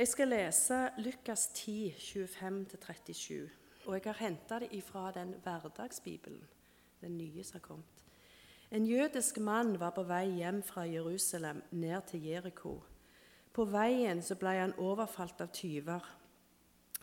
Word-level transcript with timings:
Jeg 0.00 0.08
skal 0.08 0.28
lese 0.28 0.76
Lukas 0.98 1.50
10, 1.54 1.94
25-37. 1.98 3.34
Og 3.86 3.94
jeg 3.94 4.02
har 4.04 4.16
henta 4.16 4.58
det 4.58 4.70
ifra 4.72 5.10
den 5.12 5.34
hverdagsbibelen, 5.44 6.40
den 7.00 7.18
nye 7.18 7.44
som 7.44 7.58
har 7.58 7.66
kommet. 7.66 8.04
En 8.70 8.86
jødisk 8.86 9.38
mann 9.38 9.74
var 9.80 9.90
på 9.92 10.06
vei 10.08 10.38
hjem 10.38 10.62
fra 10.64 10.86
Jerusalem 10.88 11.60
ned 11.70 12.00
til 12.08 12.24
Jeriko. 12.24 12.72
På 13.52 13.66
veien 13.68 14.22
så 14.24 14.38
ble 14.40 14.54
han 14.56 14.72
overfalt 14.78 15.42
av 15.44 15.50
tyver. 15.52 16.06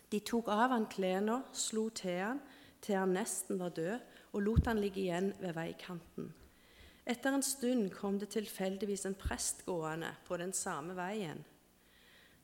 De 0.10 0.20
tok 0.20 0.50
av 0.50 0.74
han 0.74 0.88
klærne, 0.90 1.44
slo 1.54 1.90
til 1.90 2.18
han 2.24 2.40
til 2.82 2.98
han 2.98 3.14
nesten 3.14 3.60
var 3.62 3.76
død, 3.78 4.08
og 4.34 4.42
lot 4.42 4.72
han 4.72 4.82
ligge 4.82 5.04
igjen 5.04 5.36
ved 5.38 5.54
veikanten. 5.54 6.34
Etter 7.06 7.38
en 7.38 7.46
stund 7.46 7.92
kom 7.94 8.18
det 8.18 8.32
tilfeldigvis 8.34 9.06
en 9.06 9.20
prest 9.22 9.62
gående 9.70 10.16
på 10.26 10.42
den 10.42 10.54
samme 10.54 10.98
veien. 10.98 11.46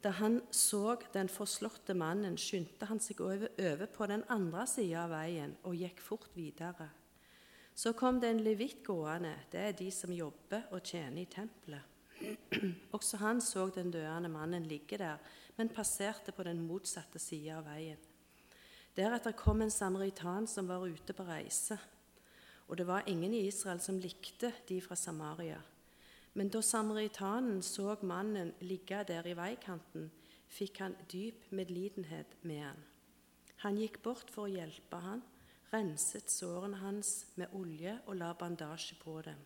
Da 0.03 0.11
han 0.19 0.41
så 0.51 0.97
den 1.13 1.29
forslåtte 1.31 1.95
mannen, 1.95 2.35
skyndte 2.35 2.89
han 2.89 2.99
seg 2.99 3.21
over, 3.23 3.85
på 3.87 4.07
den 4.11 4.25
andre 4.27 4.65
sida 4.67 5.05
av 5.05 5.13
veien 5.15 5.55
og 5.63 5.77
gikk 5.79 6.01
fort 6.03 6.33
videre. 6.35 6.89
Så 7.73 7.93
kom 7.97 8.19
det 8.19 8.29
en 8.29 8.43
levitt 8.43 8.83
gående, 8.85 9.31
det 9.51 9.61
er 9.61 9.77
de 9.79 9.87
som 9.95 10.11
jobber 10.13 10.67
og 10.75 10.83
tjener 10.83 11.23
i 11.23 11.29
tempelet. 11.31 11.89
Også 12.95 13.17
han 13.23 13.39
så 13.41 13.69
den 13.73 13.91
døende 13.95 14.29
mannen 14.29 14.67
ligge 14.67 14.99
der, 14.99 15.23
men 15.57 15.71
passerte 15.71 16.35
på 16.35 16.43
den 16.45 16.61
motsatte 16.67 17.19
sida 17.19 17.61
av 17.61 17.71
veien. 17.71 17.99
Deretter 18.93 19.33
kom 19.33 19.63
en 19.63 19.73
samaritan 19.73 20.45
som 20.47 20.67
var 20.69 20.83
ute 20.85 21.15
på 21.15 21.25
reise, 21.25 21.79
og 22.67 22.77
det 22.77 22.85
var 22.87 23.07
ingen 23.07 23.33
i 23.33 23.47
Israel 23.47 23.79
som 23.81 23.97
likte 23.99 24.51
de 24.67 24.81
fra 24.83 24.95
Samaria. 24.99 25.57
Men 26.33 26.49
da 26.49 26.61
samaritanen 26.61 27.61
så 27.61 27.95
mannen 28.01 28.53
ligge 28.65 29.03
der 29.07 29.27
i 29.29 29.35
veikanten, 29.37 30.09
fikk 30.49 30.79
han 30.81 30.95
dyp 31.11 31.51
medlidenhet 31.51 32.37
med 32.41 32.63
han. 32.65 32.81
Han 33.63 33.77
gikk 33.77 34.01
bort 34.03 34.31
for 34.33 34.47
å 34.47 34.53
hjelpe 34.53 34.97
han, 35.01 35.21
renset 35.73 36.29
sårene 36.29 36.81
hans 36.81 37.13
med 37.39 37.53
olje 37.57 37.95
og 38.05 38.17
la 38.19 38.33
bandasje 38.37 38.97
på 39.01 39.21
dem. 39.25 39.39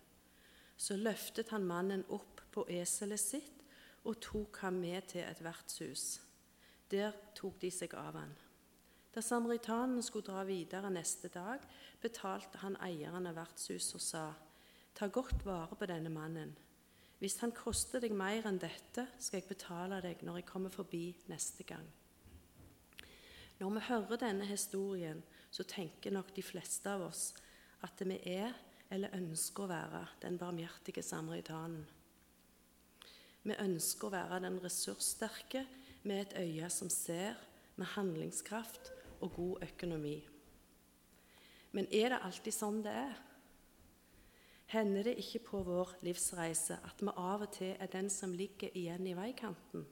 Så 0.77 0.97
løftet 0.99 1.51
han 1.51 1.67
mannen 1.67 2.03
opp 2.13 2.41
på 2.53 2.65
eselet 2.71 3.21
sitt 3.21 3.63
og 4.07 4.19
tok 4.23 4.59
ham 4.63 4.79
med 4.81 5.09
til 5.11 5.23
et 5.25 5.43
vertshus. 5.43 6.19
Der 6.91 7.15
tok 7.35 7.59
de 7.61 7.71
seg 7.73 7.95
av 7.99 8.15
han. 8.15 8.35
Da 9.11 9.23
samaritanen 9.23 10.03
skulle 10.05 10.27
dra 10.27 10.43
videre 10.47 10.91
neste 10.93 11.31
dag, 11.33 11.63
betalte 12.01 12.61
han 12.61 12.77
eieren 12.85 13.27
av 13.27 13.35
vertshuset 13.39 13.95
og 13.97 14.03
sa:" 14.03 14.27
Ta 14.93 15.07
godt 15.07 15.45
vare 15.45 15.75
på 15.75 15.85
denne 15.85 16.09
mannen. 16.09 16.55
Hvis 17.17 17.39
han 17.41 17.53
koster 17.55 18.01
deg 18.03 18.13
mer 18.13 18.45
enn 18.45 18.59
dette, 18.61 19.07
skal 19.17 19.39
jeg 19.39 19.49
betale 19.49 20.01
deg 20.03 20.21
når 20.25 20.41
jeg 20.41 20.49
kommer 20.49 20.73
forbi 20.73 21.09
neste 21.31 21.65
gang. 21.65 21.85
Når 23.57 23.73
vi 23.73 23.85
hører 23.87 24.21
denne 24.21 24.45
historien, 24.45 25.23
så 25.49 25.65
tenker 25.65 26.13
nok 26.13 26.29
de 26.35 26.45
fleste 26.45 26.91
av 26.91 27.07
oss 27.07 27.31
at 27.85 28.01
vi 28.05 28.19
er 28.29 28.53
eller 28.93 29.15
ønsker 29.17 29.65
å 29.65 29.71
være 29.71 30.03
den 30.21 30.37
barmhjertige 30.39 31.03
samaritanen. 31.03 31.81
Vi 33.47 33.55
ønsker 33.63 34.07
å 34.07 34.13
være 34.13 34.41
den 34.43 34.59
ressurssterke 34.61 35.65
med 36.07 36.21
et 36.21 36.37
øye 36.43 36.69
som 36.71 36.89
ser, 36.91 37.35
med 37.77 37.89
handlingskraft 37.93 38.91
og 39.21 39.35
god 39.35 39.63
økonomi. 39.67 40.17
Men 41.77 41.85
er 41.93 42.13
det 42.13 42.23
alltid 42.25 42.55
sånn 42.55 42.79
det 42.85 42.93
er? 42.93 43.17
Hender 44.67 45.03
det 45.03 45.13
ikke 45.21 45.39
på 45.39 45.61
vår 45.63 45.93
livsreise 46.03 46.75
at 46.83 46.99
vi 46.99 47.11
av 47.15 47.45
og 47.45 47.53
til 47.55 47.77
er 47.79 47.87
den 47.87 48.09
som 48.11 48.33
ligger 48.35 48.73
igjen 48.75 49.07
i 49.07 49.15
veikanten? 49.15 49.85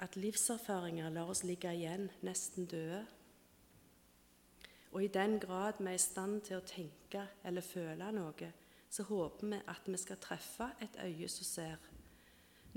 At 0.00 0.16
livserfaringer 0.16 1.12
lar 1.12 1.28
oss 1.28 1.44
ligge 1.44 1.74
igjen 1.76 2.08
nesten 2.24 2.64
døde? 2.64 3.02
Og 4.96 5.04
i 5.04 5.12
den 5.12 5.36
grad 5.40 5.76
vi 5.78 5.90
er 5.92 5.98
i 5.98 6.00
stand 6.00 6.40
til 6.48 6.56
å 6.56 6.64
tenke 6.64 7.26
eller 7.44 7.64
føle 7.64 8.08
noe, 8.16 8.52
så 8.88 9.04
håper 9.04 9.52
vi 9.52 9.62
at 9.68 9.92
vi 9.92 10.00
skal 10.00 10.22
treffe 10.22 10.72
et 10.80 10.96
øye 11.04 11.28
som 11.28 11.52
ser. 11.52 11.88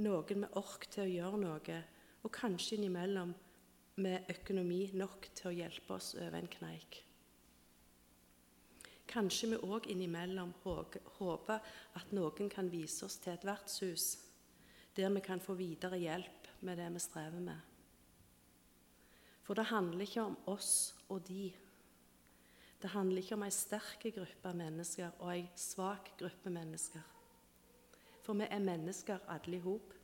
Noen 0.04 0.44
med 0.44 0.58
ork 0.60 0.90
til 0.92 1.06
å 1.06 1.14
gjøre 1.14 1.46
noe, 1.46 1.84
og 2.24 2.36
kanskje 2.36 2.76
innimellom 2.76 3.32
med 4.04 4.28
økonomi 4.36 4.90
nok 5.00 5.32
til 5.32 5.54
å 5.54 5.60
hjelpe 5.62 5.96
oss 5.96 6.18
over 6.20 6.42
en 6.42 6.52
kneik. 6.60 7.06
Kanskje 9.10 9.54
vi 9.54 9.62
òg 9.66 9.88
innimellom 9.90 10.52
håper 10.64 11.64
at 11.98 12.12
noen 12.14 12.50
kan 12.52 12.70
vise 12.70 13.08
oss 13.08 13.18
til 13.18 13.34
et 13.34 13.48
vertshus, 13.48 14.12
der 14.96 15.10
vi 15.16 15.24
kan 15.26 15.42
få 15.42 15.56
videre 15.58 15.98
hjelp 15.98 16.50
med 16.62 16.78
det 16.78 16.92
vi 16.94 17.02
strever 17.02 17.42
med. 17.42 17.60
For 19.44 19.58
det 19.58 19.72
handler 19.72 20.06
ikke 20.06 20.22
om 20.22 20.36
oss 20.52 20.94
og 21.10 21.24
de. 21.26 21.50
Det 22.82 22.92
handler 22.94 23.24
ikke 23.24 23.36
om 23.36 23.48
ei 23.48 23.52
sterk 23.52 24.06
gruppe 24.14 24.52
mennesker 24.54 25.16
og 25.18 25.32
ei 25.34 25.48
svak 25.58 26.14
gruppe 26.20 26.54
mennesker. 26.54 27.02
For 28.22 28.38
vi 28.38 28.46
er 28.46 28.62
mennesker 28.62 29.26
alle 29.28 29.58
i 29.58 29.64
hop. 29.64 29.96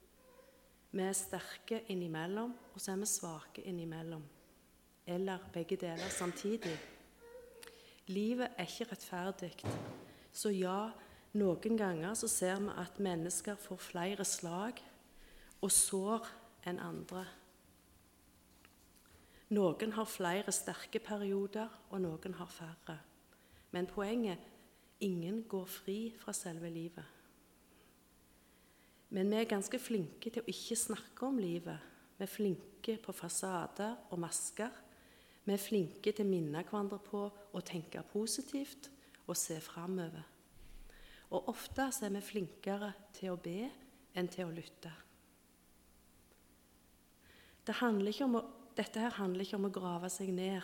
Vi 0.96 1.04
er 1.04 1.14
sterke 1.14 1.84
innimellom, 1.94 2.56
og 2.74 2.82
så 2.82 2.96
er 2.96 3.04
vi 3.04 3.12
svake 3.12 3.62
innimellom. 3.70 4.24
Eller 5.06 5.46
begge 5.54 5.78
deler 5.78 6.10
samtidig. 6.10 6.95
Livet 8.08 8.52
er 8.58 8.68
ikke 8.70 8.92
rettferdig. 8.92 9.54
Så 10.32 10.52
ja, 10.54 10.92
noen 11.34 11.78
ganger 11.80 12.14
så 12.14 12.30
ser 12.30 12.60
vi 12.62 12.76
at 12.78 13.00
mennesker 13.02 13.58
får 13.58 13.82
flere 13.82 14.26
slag 14.28 14.82
og 15.62 15.72
sår 15.74 16.30
enn 16.70 16.80
andre. 16.84 17.26
Noen 19.56 19.94
har 19.98 20.10
flere 20.10 20.54
sterke 20.54 21.00
perioder, 21.00 21.70
og 21.90 22.02
noen 22.02 22.38
har 22.38 22.50
færre. 22.50 22.98
Men 23.72 23.90
poenget 23.90 24.42
ingen 25.00 25.44
går 25.50 25.66
fri 25.70 26.00
fra 26.18 26.34
selve 26.34 26.70
livet. 26.70 27.06
Men 29.10 29.30
vi 29.30 29.38
er 29.38 29.50
ganske 29.50 29.80
flinke 29.80 30.30
til 30.30 30.42
å 30.42 30.50
ikke 30.50 30.78
snakke 30.78 31.28
om 31.28 31.38
livet. 31.40 31.78
Vi 32.18 32.26
er 32.26 32.32
flinke 32.32 32.98
på 33.02 33.14
fasader 33.14 34.10
og 34.10 34.20
masker 34.20 34.85
vi 35.46 35.54
er 35.54 35.62
flinke 35.62 36.12
til 36.12 36.26
å 36.26 36.30
minne 36.30 36.64
hverandre 36.66 36.98
på 37.06 37.22
å 37.30 37.62
tenke 37.66 38.02
positivt 38.10 38.90
og 39.28 39.38
se 39.38 39.60
framover. 39.62 40.24
Og 41.34 41.50
ofte 41.52 41.88
er 42.06 42.14
vi 42.14 42.22
flinkere 42.22 42.92
til 43.14 43.34
å 43.34 43.42
be 43.42 43.70
enn 44.16 44.30
til 44.32 44.48
å 44.48 44.56
lytte. 44.56 44.92
Det 47.66 47.74
å, 47.82 48.44
dette 48.78 49.02
her 49.02 49.18
handler 49.18 49.46
ikke 49.46 49.58
om 49.58 49.70
å 49.70 49.74
grave 49.74 50.10
seg 50.14 50.30
ned, 50.34 50.62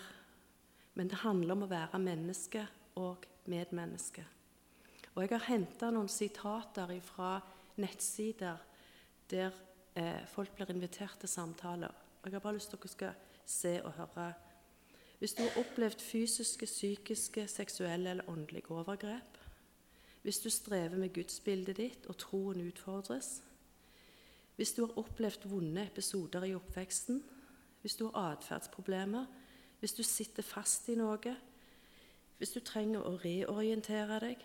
men 0.93 1.09
det 1.09 1.23
handler 1.23 1.55
om 1.55 1.65
å 1.65 1.71
være 1.71 2.01
menneske 2.01 2.65
og 3.01 3.25
medmenneske. 3.49 4.23
Og 5.15 5.23
Jeg 5.23 5.33
har 5.33 5.47
henta 5.49 5.89
noen 5.91 6.09
sitater 6.09 6.93
fra 7.03 7.39
nettsider 7.81 8.61
der 9.31 9.51
eh, 9.95 10.23
folk 10.27 10.53
blir 10.55 10.71
invitert 10.71 11.19
til 11.19 11.29
samtaler. 11.29 11.91
Og 12.21 12.27
Jeg 12.27 12.37
har 12.37 12.43
bare 12.43 12.59
lyst 12.59 12.69
til 12.71 12.77
at 12.77 12.85
dere 12.85 12.95
skal 12.95 13.13
se 13.45 13.73
og 13.81 13.95
høre 13.97 14.29
hvis 15.21 15.33
du 15.37 15.43
har 15.43 15.59
opplevd 15.61 15.99
fysiske, 16.01 16.65
psykiske, 16.65 17.47
seksuelle 17.47 18.09
eller 18.09 18.29
åndelige 18.29 18.71
overgrep, 18.71 19.37
hvis 20.21 20.39
du 20.39 20.49
strever 20.49 20.97
med 20.97 21.13
gudsbildet 21.13 21.77
ditt 21.77 22.07
og 22.09 22.17
troen 22.17 22.63
utfordres, 22.65 23.43
hvis 24.55 24.73
du 24.73 24.81
har 24.85 24.97
opplevd 24.97 25.45
vonde 25.49 25.83
episoder 25.85 26.47
i 26.49 26.55
oppveksten, 26.57 27.21
hvis 27.81 27.95
du 27.95 28.07
har 28.07 28.31
atferdsproblemer, 28.31 29.25
hvis 29.79 29.93
du 29.93 30.01
sitter 30.03 30.43
fast 30.43 30.89
i 30.89 30.97
noe, 30.97 31.37
hvis 32.37 32.57
du 32.57 32.59
trenger 32.65 33.05
å 33.05 33.19
reorientere 33.21 34.19
deg, 34.25 34.41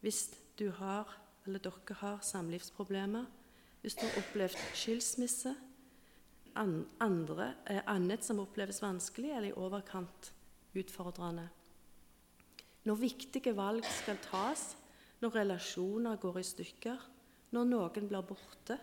hvis 0.00 0.30
du 0.56 0.70
har, 0.80 1.12
eller 1.44 1.60
dere 1.60 2.00
har 2.00 2.24
samlivsproblemer, 2.24 3.28
hvis 3.84 4.00
du 4.00 4.06
har 4.08 4.22
opplevd 4.24 4.56
skilsmisse, 4.72 5.52
andre, 6.58 7.54
eh, 7.66 7.82
annet 7.86 8.24
som 8.24 8.40
oppleves 8.42 8.82
vanskelig 8.82 9.30
eller 9.30 9.48
i 9.48 9.56
overkant 9.56 10.32
utfordrende. 10.74 11.48
Når 12.84 13.00
viktige 13.00 13.56
valg 13.56 13.84
skal 13.84 14.18
tas, 14.22 14.76
når 15.20 15.34
relasjoner 15.34 16.16
går 16.16 16.38
i 16.38 16.42
stykker, 16.42 16.98
når 17.50 17.64
noen 17.64 18.08
blir 18.08 18.22
borte, 18.22 18.78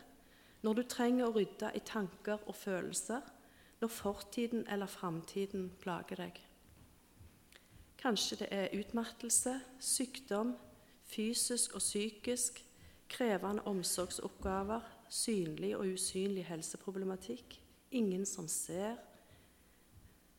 når 0.64 0.74
du 0.74 0.84
trenger 0.90 1.28
å 1.28 1.34
rydde 1.36 1.72
i 1.76 1.82
tanker 1.86 2.42
og 2.48 2.56
følelser, 2.56 3.22
når 3.82 3.92
fortiden 3.92 4.66
eller 4.72 4.90
framtiden 4.90 5.70
plager 5.82 6.16
deg. 6.16 6.40
Kanskje 8.02 8.40
det 8.44 8.48
er 8.52 8.74
utmattelse, 8.78 9.60
sykdom, 9.80 10.56
fysisk 11.06 11.76
og 11.76 11.84
psykisk, 11.84 12.64
krevende 13.10 13.66
omsorgsoppgaver, 13.70 14.82
synlig 15.10 15.76
og 15.78 15.94
usynlig 15.94 16.46
helseproblematikk, 16.46 17.60
ingen 17.96 18.26
som 18.26 18.48
ser, 18.48 18.96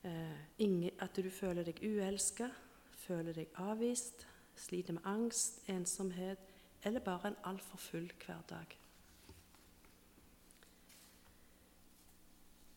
eh, 0.04 0.92
at 0.98 1.16
du 1.16 1.30
føler 1.30 1.64
deg 1.64 1.80
uelska, 1.82 2.48
føler 3.06 3.32
deg 3.32 3.46
avvist, 3.54 4.26
sliter 4.56 4.92
med 4.92 5.02
angst, 5.04 5.62
ensomhet 5.68 6.38
eller 6.84 7.00
bare 7.00 7.28
en 7.28 7.40
altfor 7.44 7.78
full 7.78 8.12
hverdag. 8.26 8.76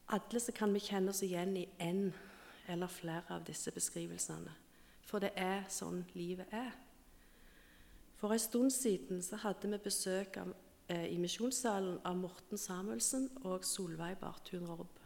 alle 0.09 0.39
så 0.39 0.51
kan 0.51 0.73
vi 0.73 0.81
kjenne 0.81 1.13
oss 1.13 1.21
igjen 1.23 1.57
i 1.57 1.67
én 1.79 2.09
eller 2.67 2.87
flere 2.87 3.23
av 3.29 3.45
disse 3.45 3.71
beskrivelsene. 3.71 4.51
For 5.05 5.21
det 5.21 5.31
er 5.37 5.67
sånn 5.69 6.03
livet 6.13 6.49
er. 6.53 6.71
For 8.17 8.33
en 8.33 8.41
stund 8.41 8.73
siden 8.73 9.21
så 9.25 9.39
hadde 9.43 9.69
vi 9.71 9.79
besøk 9.83 10.37
av, 10.41 10.53
i 10.89 11.18
misjonssalen 11.21 12.00
av 12.07 12.15
Morten 12.18 12.57
Samuelsen 12.57 13.27
og 13.45 13.65
Solveig 13.68 14.18
Barthun 14.18 14.65
Robb. 14.65 15.00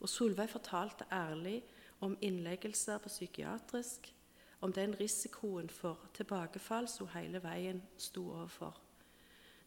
Og 0.00 0.08
Solveig 0.08 0.50
fortalte 0.50 1.06
ærlig 1.12 1.60
om 2.00 2.16
innleggelser 2.20 2.98
på 2.98 3.08
psykiatrisk, 3.08 4.14
om 4.60 4.72
den 4.72 4.94
risikoen 5.00 5.68
for 5.70 6.08
tilbakefall 6.14 6.88
som 6.88 7.08
hele 7.14 7.42
veien 7.42 7.82
sto 7.98 8.24
overfor. 8.32 8.80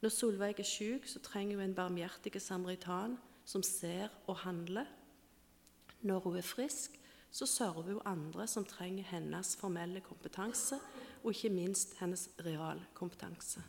Når 0.02 0.10
Solveig 0.10 0.60
er 0.60 0.68
syk, 0.68 1.08
så 1.08 1.20
trenger 1.24 1.56
hun 1.58 1.70
en 1.70 1.75
barmhjertig 1.75 2.42
samaritan 2.42 3.18
som 3.46 3.64
ser 3.64 4.12
og 4.28 4.38
handler. 4.44 4.86
Når 6.02 6.20
hun 6.20 6.38
er 6.38 6.42
frisk, 6.42 7.00
så 7.31 7.46
server 7.46 7.81
hun 7.81 8.02
andre 8.06 8.48
som 8.48 8.66
trenger 8.66 9.04
hennes 9.04 9.56
formelle 9.56 10.02
kompetanse, 10.02 10.80
og 11.24 11.31
ikke 11.31 11.50
minst 11.50 11.96
hennes 12.00 12.30
realkompetanse. 12.46 13.64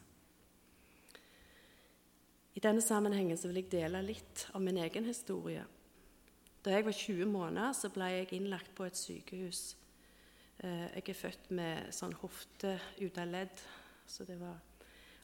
I 2.54 2.62
denne 2.62 2.82
sammenhengen 2.82 3.38
vil 3.42 3.58
jeg 3.58 3.70
dele 3.72 4.02
litt 4.02 4.46
av 4.54 4.62
min 4.62 4.78
egen 4.78 5.08
historie. 5.08 5.64
Da 6.64 6.70
jeg 6.70 6.84
var 6.86 6.94
20 6.96 7.26
måneder, 7.26 7.72
så 7.72 7.90
ble 7.90 8.06
jeg 8.12 8.30
innlagt 8.32 8.70
på 8.76 8.86
et 8.86 8.96
sykehus. 8.96 9.74
Eh, 10.62 10.86
jeg 10.94 11.08
er 11.08 11.18
født 11.18 11.50
med 11.50 11.90
sånn 11.92 12.14
hofte 12.22 12.76
ut 13.00 13.18
av 13.18 13.26
ledd. 13.28 13.64
Så 14.06 14.24
det 14.24 14.38
var 14.40 14.60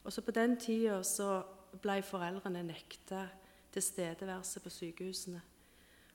Også 0.03 0.21
på 0.25 0.31
den 0.31 0.55
tida 0.57 1.03
så 1.05 1.43
ble 1.81 2.01
foreldrene 2.01 2.63
nekta 2.65 3.27
tilstedeværelse 3.71 4.59
på 4.59 4.69
sykehusene. 4.69 5.41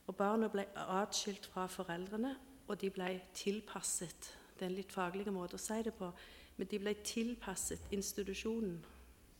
Og 0.07 0.15
Barna 0.15 0.49
ble 0.51 0.65
atskilt 0.75 1.45
fra 1.45 1.67
foreldrene, 1.71 2.35
og 2.67 2.81
de 2.81 2.89
ble 2.89 3.21
tilpasset 3.33 4.33
Det 4.57 4.65
er 4.65 4.69
en 4.69 4.75
litt 4.75 4.91
faglig 4.91 5.31
måte 5.31 5.55
å 5.55 5.61
si 5.61 5.81
det 5.85 5.93
på, 5.93 6.11
men 6.57 6.67
de 6.67 6.79
ble 6.79 6.93
tilpasset 7.05 7.91
institusjonen. 7.91 8.85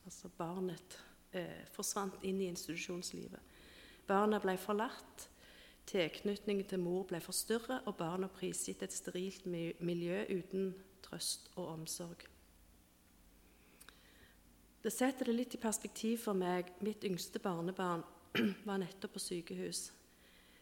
Altså 0.05 0.29
barnet 0.29 0.99
eh, 1.37 1.65
forsvant 1.73 2.17
inn 2.27 2.41
i 2.41 2.49
institusjonslivet. 2.51 3.55
Barna 4.07 4.39
ble 4.43 4.57
forlatt. 4.61 5.27
Tilknytningen 5.87 6.67
til 6.67 6.81
mor 6.83 7.05
ble 7.07 7.21
forstyrret, 7.23 7.85
og 7.87 7.95
barna 7.95 8.27
prisgitt 8.27 8.81
et 8.83 8.95
sterilt 8.95 9.45
miljø 9.47 10.23
uten 10.33 10.73
trøst 11.05 11.47
og 11.55 11.69
omsorg. 11.77 12.25
Det 14.83 14.91
setter 14.93 15.27
det 15.27 15.35
litt 15.35 15.55
i 15.55 15.61
perspektiv 15.61 16.21
for 16.25 16.37
meg. 16.37 16.69
Mitt 16.83 17.03
yngste 17.07 17.39
barnebarn 17.43 18.03
var 18.67 18.81
nettopp 18.83 19.15
på 19.15 19.23
sykehus. 19.23 19.89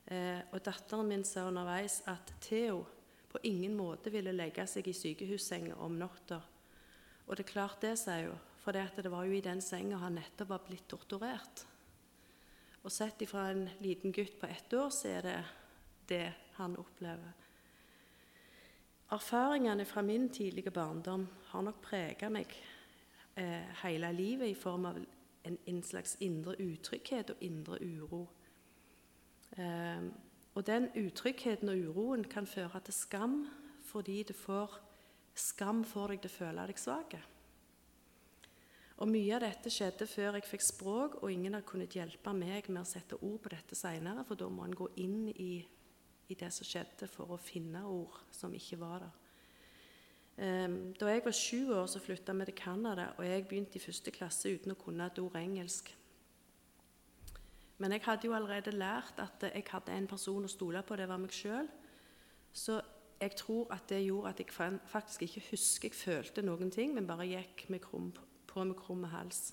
Eh, 0.05 0.41
og 0.53 0.61
datteren 0.65 1.09
min 1.09 1.25
sa 1.25 1.47
underveis 1.49 1.99
at 2.09 2.33
Theo 2.45 2.83
på 3.31 3.41
ingen 3.49 3.73
måte 3.77 4.13
ville 4.13 4.33
legge 4.33 4.63
seg 4.69 4.87
i 4.87 4.95
sykehussenga 4.95 5.75
om 5.83 5.97
natta. 5.99 6.39
Og 7.25 7.35
det 7.35 7.45
er 7.45 7.51
klart 7.51 7.81
det, 7.83 7.95
sier 7.99 8.29
hun, 8.29 8.43
for 8.65 8.73
det 9.05 9.11
var 9.13 9.27
jo 9.27 9.37
i 9.37 9.45
den 9.45 9.61
senga 9.61 9.99
han 10.01 10.17
nettopp 10.17 10.49
var 10.49 10.63
blitt 10.65 10.87
torturert. 10.89 11.65
Og 12.85 12.93
sett 12.93 13.21
ifra 13.21 13.49
en 13.51 13.67
liten 13.81 14.13
gutt 14.13 14.39
på 14.39 14.47
ett 14.49 14.73
år, 14.73 14.89
så 14.89 15.09
er 15.09 15.25
det 15.25 15.39
det 16.09 16.25
han 16.57 16.77
opplever. 16.77 17.33
Erfaringene 19.13 19.85
fra 19.85 20.01
min 20.01 20.29
tidlige 20.29 20.71
barndom 20.73 21.27
har 21.51 21.61
nok 21.61 21.77
prega 21.81 22.29
meg 22.33 22.49
eh, 23.37 23.69
hele 23.83 24.09
livet 24.13 24.49
i 24.49 24.57
form 24.57 24.85
av 24.89 24.97
en, 24.97 25.57
en 25.65 25.83
slags 25.85 26.15
indre 26.25 26.55
utrygghet 26.61 27.35
og 27.35 27.43
indre 27.45 27.77
uro. 27.85 28.23
Eh, 29.57 30.09
og 30.55 30.65
den 30.65 30.89
utryggheten 30.95 31.69
og 31.69 31.85
uroen 31.89 32.25
kan 32.25 32.47
føre 32.49 32.81
til 32.85 32.97
skam, 32.97 33.37
fordi 33.85 34.23
får, 34.33 34.79
skam 35.35 35.83
får 35.85 36.15
deg 36.15 36.25
til 36.25 36.33
å 36.33 36.37
føle 36.39 36.67
deg 36.71 36.81
svak. 36.81 37.17
Og 38.95 39.09
Mye 39.11 39.33
av 39.35 39.43
dette 39.43 39.71
skjedde 39.73 40.07
før 40.07 40.37
jeg 40.37 40.47
fikk 40.47 40.63
språk, 40.63 41.17
og 41.19 41.31
ingen 41.31 41.57
har 41.57 41.65
kunnet 41.67 41.95
hjelpe 41.97 42.31
meg 42.35 42.69
med 42.69 42.79
å 42.85 42.87
sette 42.87 43.17
ord 43.19 43.41
på 43.43 43.51
dette 43.51 43.75
seinere, 43.75 44.23
for 44.23 44.39
da 44.39 44.47
må 44.47 44.63
en 44.63 44.75
gå 44.77 44.87
inn 45.03 45.25
i, 45.33 45.59
i, 46.29 46.35
det 46.35 46.51
som 46.55 46.67
skjedde, 46.67 47.09
for 47.11 47.35
å 47.35 47.41
finne 47.41 47.81
ord 47.91 48.21
som 48.31 48.53
ikke 48.55 48.79
var 48.79 49.03
der. 49.03 49.17
Um, 50.35 50.77
da 50.99 51.11
jeg 51.11 51.23
var 51.23 51.35
sju 51.35 51.59
år, 51.75 51.89
så 51.91 51.99
flytta 52.03 52.35
vi 52.35 52.47
til 52.47 52.57
Canada, 52.59 53.09
og 53.17 53.27
jeg 53.27 53.43
begynte 53.49 53.79
i 53.79 53.83
første 53.83 54.11
klasse 54.15 54.51
uten 54.51 54.71
å 54.71 54.79
kunne 54.79 55.07
et 55.07 55.19
ord 55.19 55.35
engelsk. 55.39 55.91
Men 57.83 57.91
jeg 57.91 58.03
hadde 58.05 58.29
jo 58.29 58.35
allerede 58.35 58.71
lært 58.71 59.19
at 59.19 59.43
jeg 59.49 59.65
hadde 59.73 59.95
en 59.95 60.07
person 60.07 60.47
å 60.47 60.51
stole 60.51 60.83
på, 60.87 60.95
det 60.95 61.09
var 61.11 61.19
meg 61.19 61.35
sjøl. 61.35 61.67
Så 62.55 62.77
jeg 63.19 63.35
tror 63.39 63.67
at 63.75 63.89
det 63.91 64.05
gjorde 64.05 64.31
at 64.31 64.39
jeg 64.39 64.79
faktisk 64.91 65.27
ikke 65.27 65.43
husker 65.49 65.91
jeg 65.91 65.99
følte 65.99 66.43
noen 66.47 66.71
ting, 66.71 66.95
men 66.95 67.07
bare 67.07 67.27
gikk 67.27 67.65
med 67.71 67.83
krum 67.83 68.13
på 68.55 68.63
med 68.63 68.79
krum 68.79 69.03
hals. 69.11 69.49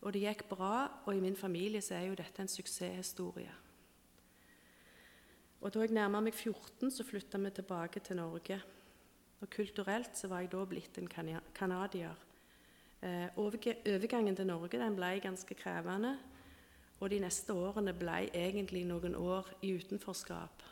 Og 0.00 0.14
det 0.16 0.24
gikk 0.24 0.46
bra, 0.48 0.88
og 1.04 1.12
i 1.12 1.20
min 1.20 1.36
familie 1.36 1.82
så 1.84 1.98
er 1.98 2.08
jo 2.08 2.16
dette 2.16 2.40
en 2.40 2.48
suksesshistorie. 2.48 3.52
Og 5.60 5.74
Da 5.74 5.82
jeg 5.84 5.92
nærma 5.92 6.22
meg 6.24 6.34
14, 6.34 6.88
så 6.90 7.04
flytta 7.04 7.38
vi 7.38 7.50
tilbake 7.50 8.00
til 8.00 8.16
Norge. 8.16 8.62
Og 9.40 9.50
Kulturelt 9.50 10.16
så 10.16 10.28
var 10.28 10.40
jeg 10.40 10.52
da 10.52 10.64
blitt 10.64 10.98
en 10.98 11.08
canadier. 11.54 12.16
Eh, 13.02 13.28
overgangen 13.36 14.36
til 14.36 14.46
Norge 14.46 14.78
den 14.78 14.96
ble 14.96 15.20
ganske 15.20 15.54
krevende. 15.54 16.18
Og 17.00 17.10
de 17.10 17.20
neste 17.20 17.52
årene 17.52 17.92
ble 17.96 18.30
egentlig 18.32 18.84
noen 18.86 19.14
år 19.14 19.48
i 19.62 19.72
utenforskap. 19.76 20.62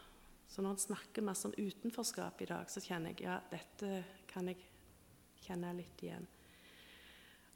Så 0.48 0.62
når 0.62 0.70
en 0.70 0.78
snakker 0.78 1.22
masse 1.22 1.48
om 1.48 1.54
utenforskap 1.56 2.40
i 2.40 2.48
dag, 2.48 2.70
så 2.70 2.80
kjenner 2.80 3.12
jeg 3.12 3.26
ja, 3.28 3.38
dette 3.50 4.04
kan 4.28 4.48
jeg 4.48 4.56
kjenne 5.44 5.76
litt 5.76 6.02
igjen. 6.02 6.26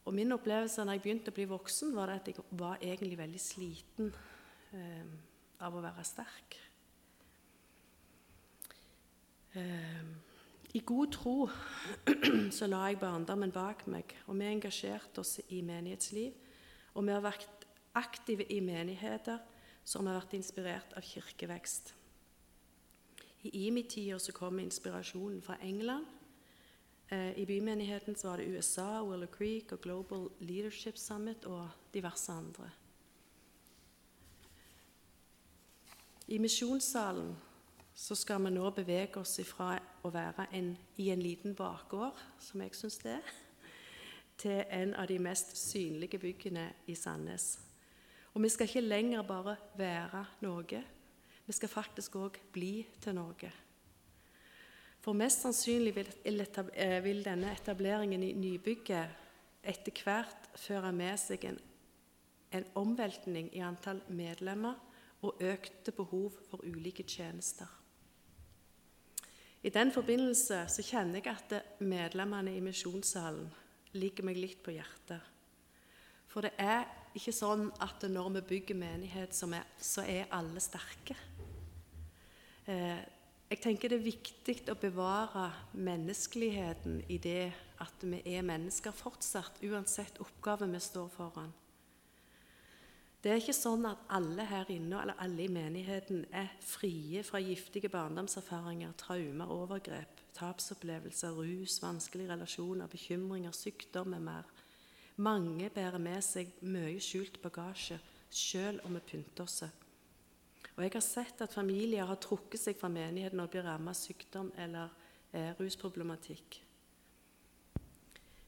Og 0.04 0.14
min 0.14 0.34
opplevelse 0.34 0.84
når 0.84 0.96
jeg 0.96 1.02
begynte 1.04 1.30
å 1.30 1.36
bli 1.36 1.46
voksen, 1.50 1.94
var 1.94 2.10
at 2.10 2.28
jeg 2.28 2.42
var 2.58 2.80
egentlig 2.82 3.18
veldig 3.20 3.40
sliten 3.40 4.10
eh, 4.74 5.12
av 5.62 5.76
å 5.78 5.82
være 5.84 6.04
sterk. 6.06 6.58
Eh, 9.54 10.04
I 10.74 10.82
god 10.88 11.12
tro 11.14 11.36
så 12.56 12.66
la 12.66 12.86
jeg 12.88 12.98
barndommen 13.02 13.54
bak 13.54 13.86
meg, 13.92 14.16
og 14.26 14.40
vi 14.40 14.48
engasjerte 14.50 15.22
oss 15.22 15.38
i 15.48 15.62
menighetsliv. 15.62 16.32
Og 16.96 17.06
vi 17.06 17.14
har 17.14 17.22
vært 17.24 17.66
aktive 17.96 18.48
i 18.50 18.58
menigheter 18.64 19.38
som 19.84 20.06
har 20.08 20.18
vært 20.18 20.34
inspirert 20.38 20.96
av 20.98 21.06
kirkevekst. 21.06 21.94
I 23.42 23.66
IMI-tida 23.66 24.18
kom 24.34 24.60
inspirasjonen 24.62 25.42
fra 25.42 25.56
England 25.62 26.06
I 27.12 27.44
bymenigheten 27.44 28.16
var 28.22 28.36
det 28.36 28.48
USA, 28.48 29.02
Willow 29.04 29.28
Creek 29.28 29.72
og 29.72 29.80
Global 29.80 30.30
Leadership 30.40 30.96
Summit 30.96 31.44
og 31.44 31.68
diverse 31.92 32.32
andre. 32.32 32.70
I 36.28 36.38
misjonssalen 36.38 37.34
skal 37.94 38.40
vi 38.44 38.50
nå 38.54 38.70
bevege 38.72 39.20
oss 39.20 39.36
fra 39.44 39.74
å 40.00 40.10
være 40.14 40.46
en, 40.56 40.70
i 40.96 41.10
en 41.12 41.20
liten 41.20 41.52
bakgård, 41.54 42.16
som 42.40 42.62
jeg 42.64 42.72
syns 42.78 42.96
det 43.02 43.18
er, 43.18 43.34
til 44.40 44.62
en 44.70 44.94
av 44.96 45.10
de 45.10 45.18
mest 45.20 45.52
synlige 45.58 46.18
byggene 46.18 46.70
i 46.88 46.96
Sandnes. 46.96 47.58
Og 48.32 48.40
vi 48.42 48.48
skal 48.48 48.70
ikke 48.70 48.86
lenger 48.86 49.26
bare 49.28 49.56
være 49.76 50.24
noe, 50.40 50.82
vi 51.44 51.52
skal 51.52 51.68
faktisk 51.68 52.16
òg 52.16 52.40
bli 52.54 52.86
til 53.02 53.18
noe. 53.18 53.52
For 55.02 55.18
mest 55.18 55.42
sannsynlig 55.42 55.96
eh, 55.98 56.98
vil 57.02 57.24
denne 57.24 57.50
etableringen 57.50 58.22
i 58.22 58.32
nybygget 58.38 59.18
etter 59.62 60.02
hvert 60.04 60.50
føre 60.58 60.92
med 60.94 61.18
seg 61.18 61.44
en, 61.48 61.58
en 62.54 62.66
omveltning 62.78 63.48
i 63.54 63.62
antall 63.66 64.02
medlemmer 64.14 64.78
og 65.22 65.42
økte 65.42 65.94
behov 65.94 66.30
for 66.48 66.62
ulike 66.66 67.02
tjenester. 67.02 67.66
I 69.62 69.70
den 69.70 69.92
forbindelse 69.94 70.64
så 70.70 70.82
kjenner 70.82 71.20
jeg 71.20 71.30
at 71.30 71.82
medlemmene 71.82 72.54
i 72.56 72.62
misjonssalen 72.62 73.46
ligger 73.94 74.26
meg 74.26 74.38
litt 74.38 74.62
på 74.62 74.74
hjertet. 74.74 75.22
For 76.26 76.46
det 76.46 76.54
er 76.62 76.86
ikke 77.14 77.34
sånn 77.34 77.68
at 77.84 78.06
når 78.08 78.30
vi 78.38 78.42
bygger 78.54 78.78
menighet, 78.78 79.36
så 79.36 80.06
er 80.06 80.30
alle 80.34 80.62
sterke. 80.62 81.14
Jeg 83.52 83.60
tenker 83.60 83.90
det 83.92 83.98
er 83.98 84.06
viktig 84.06 84.54
å 84.72 84.74
bevare 84.80 85.42
menneskeligheten 85.76 87.02
i 87.12 87.18
det 87.20 87.50
at 87.84 88.00
vi 88.00 88.22
er 88.32 88.46
mennesker 88.48 88.94
fortsatt, 88.96 89.58
uansett 89.68 90.16
oppgave 90.24 90.70
vi 90.72 90.80
står 90.80 91.10
foran. 91.12 91.52
Det 93.20 93.28
er 93.28 93.42
ikke 93.42 93.52
sånn 93.52 93.84
at 93.90 94.06
alle 94.16 94.46
her 94.48 94.72
inne 94.72 95.02
eller 95.02 95.20
alle 95.20 95.44
i 95.44 95.52
menigheten 95.52 96.24
er 96.32 96.48
frie 96.64 97.20
fra 97.28 97.42
giftige 97.44 97.92
barndomserfaringer, 97.92 98.96
traumer, 98.96 99.52
overgrep, 99.52 100.24
tapsopplevelser, 100.32 101.36
rus, 101.36 101.76
vanskelige 101.84 102.32
relasjoner, 102.32 102.88
bekymringer, 102.88 103.52
sykdom 103.52 104.14
med 104.16 104.30
mer. 104.30 104.48
Mange 105.20 105.68
bærer 105.76 106.00
med 106.00 106.24
seg 106.24 106.56
mye 106.64 106.96
skjult 107.04 107.36
bagasje, 107.44 108.00
sjøl 108.32 108.80
om 108.88 108.96
vi 108.96 109.08
pynter 109.12 109.44
oss. 109.44 109.60
Og 110.76 110.84
jeg 110.84 110.94
har 110.94 111.04
sett 111.04 111.42
at 111.44 111.52
familier 111.52 112.08
har 112.08 112.20
trukket 112.22 112.60
seg 112.60 112.78
fra 112.80 112.88
menigheten 112.92 113.36
når 113.38 113.48
de 113.48 113.56
blir 113.56 113.66
rammet 113.68 113.92
av 113.92 113.98
sykdom 113.98 114.52
eller 114.56 114.92
eh, 115.32 115.52
rusproblematikk. 115.58 116.62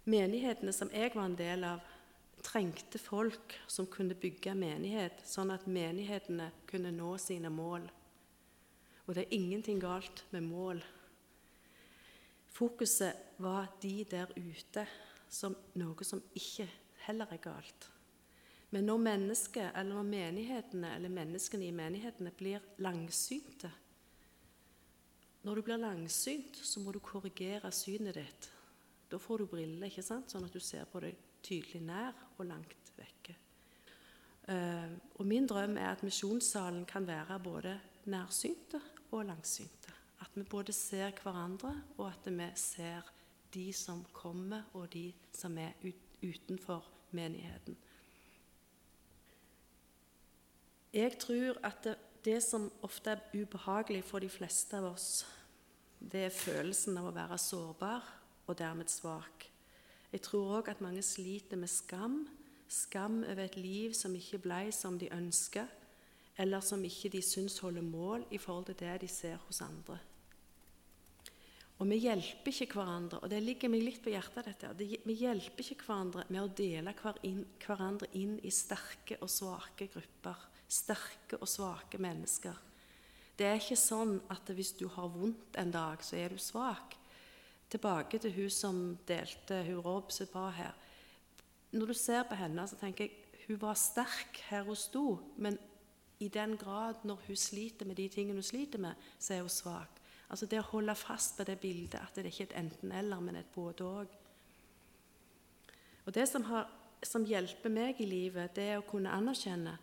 Menighetene 0.08 0.72
som 0.72 0.92
jeg 0.92 1.12
var 1.14 1.28
en 1.28 1.36
del 1.36 1.66
av, 1.68 1.84
trengte 2.44 3.00
folk 3.00 3.54
som 3.72 3.86
kunne 3.88 4.16
bygge 4.20 4.52
menighet, 4.52 5.22
sånn 5.24 5.52
at 5.54 5.64
menighetene 5.64 6.50
kunne 6.68 6.90
nå 6.92 7.14
sine 7.20 7.48
mål. 7.48 7.86
Og 9.06 9.16
det 9.16 9.24
er 9.24 9.36
ingenting 9.36 9.80
galt 9.80 10.24
med 10.32 10.44
mål. 10.44 10.82
Fokuset 12.52 13.40
var 13.40 13.72
de 13.80 13.96
der 14.10 14.30
ute 14.36 14.84
som 15.32 15.56
noe 15.80 16.04
som 16.06 16.20
ikke 16.36 16.68
heller 17.06 17.32
er 17.32 17.42
galt. 17.42 17.88
Men 18.74 18.88
når 18.90 18.98
mennesket, 18.98 19.70
eller 19.70 19.94
når 19.94 20.06
menighetene, 20.08 20.96
eller 20.96 21.12
menneskene 21.14 21.68
i 21.68 21.74
menighetene 21.74 22.32
blir 22.34 22.64
langsynte 22.82 23.70
Når 25.44 25.54
du 25.54 25.62
blir 25.62 25.76
langsynt, 25.76 26.56
så 26.56 26.80
må 26.80 26.92
du 26.92 26.98
korrigere 27.04 27.70
synet 27.72 28.16
ditt. 28.16 28.48
Da 29.10 29.18
får 29.20 29.38
du 29.38 29.46
briller, 29.46 29.86
ikke 29.86 30.02
sant? 30.02 30.32
sånn 30.32 30.46
at 30.46 30.54
du 30.56 30.60
ser 30.64 30.88
på 30.88 31.02
det 31.04 31.12
tydelig 31.44 31.82
nær 31.84 32.16
og 32.38 32.46
langt 32.48 32.90
vekke. 32.96 33.36
Uh, 34.48 34.96
og 35.20 35.28
Min 35.28 35.46
drøm 35.46 35.76
er 35.76 35.90
at 35.92 36.02
misjonssalen 36.02 36.86
kan 36.88 37.06
være 37.06 37.38
både 37.44 37.76
nærsynte 38.08 38.80
og 39.12 39.26
langsynte. 39.28 39.92
At 40.24 40.32
vi 40.34 40.48
både 40.48 40.72
ser 40.72 41.12
hverandre, 41.20 41.74
og 41.98 42.08
at 42.08 42.32
vi 42.32 42.50
ser 42.56 43.12
de 43.54 43.68
som 43.72 44.00
kommer, 44.12 44.64
og 44.72 44.88
de 44.92 45.10
som 45.32 45.58
er 45.58 45.76
utenfor 46.24 46.88
menigheten. 47.12 47.76
Jeg 50.94 51.16
tror 51.18 51.58
at 51.66 51.80
det, 51.82 51.96
det, 52.24 52.38
som 52.42 52.68
ofte 52.86 53.10
er 53.10 53.24
ubehagelig 53.34 54.04
for 54.06 54.22
de 54.22 54.28
fleste 54.30 54.78
av 54.78 54.92
oss, 54.92 55.24
det 55.98 56.28
er 56.28 56.36
følelsen 56.36 57.00
av 57.00 57.08
å 57.10 57.16
være 57.16 57.38
sårbar 57.40 58.06
og 58.46 58.58
dermed 58.58 58.92
svak. 58.92 59.48
Jeg 60.12 60.22
tror 60.22 60.60
òg 60.60 60.70
at 60.70 60.84
mange 60.84 61.02
sliter 61.02 61.58
med 61.58 61.72
skam. 61.72 62.20
Skam 62.70 63.24
over 63.26 63.42
et 63.42 63.58
liv 63.58 63.92
som 63.98 64.14
ikke 64.14 64.38
ble 64.46 64.68
som 64.72 64.94
de 65.00 65.10
ønsker, 65.12 65.66
eller 66.38 66.62
som 66.62 66.82
ikke 66.86 67.10
de 67.10 67.22
syns 67.22 67.58
holder 67.62 67.82
mål 67.82 68.28
i 68.30 68.38
forhold 68.38 68.70
til 68.70 68.78
det 68.84 68.94
de 69.02 69.10
ser 69.10 69.42
hos 69.48 69.60
andre. 69.66 69.98
Og 71.82 71.90
vi 71.90 71.98
hjelper 72.04 72.54
ikke 72.54 72.78
hverandre, 72.78 73.18
og 73.18 73.30
det 73.30 73.42
ligger 73.42 73.70
meg 73.72 73.82
litt 73.82 74.02
på 74.02 74.14
hjertet, 74.14 74.46
dette. 74.46 74.70
Vi 74.78 75.18
hjelper 75.18 75.74
ikke 75.74 75.88
hverandre 75.88 76.22
med 76.30 76.44
å 76.44 76.52
dele 76.54 76.94
hverandre 77.02 78.14
inn 78.14 78.36
i 78.46 78.54
sterke 78.54 79.18
og 79.18 79.30
svake 79.30 79.90
grupper. 79.90 80.38
Sterke 80.74 81.38
og 81.38 81.48
svake 81.48 82.00
mennesker. 82.02 82.56
Det 83.38 83.46
er 83.46 83.58
ikke 83.58 83.78
sånn 83.78 84.16
at 84.30 84.50
hvis 84.54 84.74
du 84.78 84.86
har 84.94 85.10
vondt 85.10 85.58
en 85.58 85.72
dag, 85.74 86.02
så 86.02 86.18
er 86.18 86.34
du 86.34 86.38
svak. 86.42 86.96
Tilbake 87.70 88.20
til 88.22 88.34
hun 88.36 88.50
som 88.52 88.80
delte 89.06 89.62
hun 89.66 89.82
Rob 89.82 90.12
sitt 90.14 90.30
bra 90.34 90.48
her. 90.54 90.74
Når 91.74 91.90
du 91.90 91.94
ser 91.98 92.26
på 92.28 92.38
henne, 92.38 92.66
så 92.70 92.78
tenker 92.78 93.08
jeg 93.08 93.46
hun 93.48 93.60
var 93.60 93.76
sterk 93.76 94.38
her 94.48 94.62
hun 94.64 94.78
sto, 94.78 95.18
men 95.36 95.58
i 96.22 96.28
den 96.32 96.56
grad 96.56 97.02
når 97.04 97.24
hun 97.26 97.36
sliter 97.36 97.86
med 97.86 97.98
de 97.98 98.08
tingene 98.08 98.38
hun 98.38 98.46
sliter 98.46 98.80
med, 98.80 98.94
så 99.18 99.34
er 99.34 99.42
hun 99.42 99.52
svak. 99.52 100.00
Altså 100.30 100.46
Det 100.46 100.60
å 100.60 100.68
holde 100.70 100.94
fast 100.96 101.36
på 101.36 101.44
det 101.44 101.58
bildet 101.60 102.00
at 102.00 102.16
det 102.16 102.30
ikke 102.30 102.46
er 102.46 102.52
et 102.52 102.60
enten-eller, 102.62 103.20
men 103.20 103.36
et 103.36 103.50
både-og. 103.54 104.14
Og 106.06 106.14
Det 106.14 106.28
som, 106.28 106.44
har, 106.44 106.70
som, 107.02 107.24
hjelper 107.24 107.70
meg 107.70 108.00
i 108.00 108.08
livet, 108.08 108.54
det 108.56 108.64
er 108.70 108.78
å 108.80 108.86
kunne 108.88 109.12
anerkjenne 109.12 109.76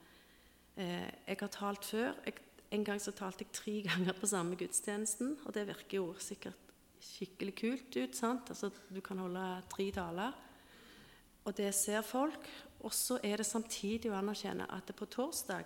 Jeg 0.77 1.37
har 1.39 1.51
talt 1.51 1.85
før. 1.85 2.13
Jeg, 2.25 2.33
en 2.71 2.85
gang 2.87 3.01
så 3.03 3.11
talte 3.11 3.45
jeg 3.45 3.53
tre 3.53 3.73
ganger 3.89 4.15
på 4.17 4.29
samme 4.29 4.55
gudstjenesten, 4.59 5.37
og 5.45 5.55
det 5.55 5.67
virker 5.67 5.97
jo 5.99 6.13
sikkert 6.19 6.71
skikkelig 7.01 7.55
kult 7.57 7.97
ut. 7.97 8.15
sant? 8.15 8.49
Altså, 8.49 8.71
Du 8.89 9.01
kan 9.01 9.19
holde 9.19 9.63
tre 9.69 9.91
taler, 9.91 10.31
og 11.45 11.57
det 11.57 11.73
ser 11.75 12.01
folk. 12.01 12.47
Og 12.79 12.93
så 12.93 13.19
er 13.23 13.37
det 13.37 13.45
samtidig 13.45 14.11
å 14.11 14.17
anerkjenne 14.17 14.69
at 14.71 14.87
det 14.87 14.95
på 14.97 15.05
torsdag 15.05 15.65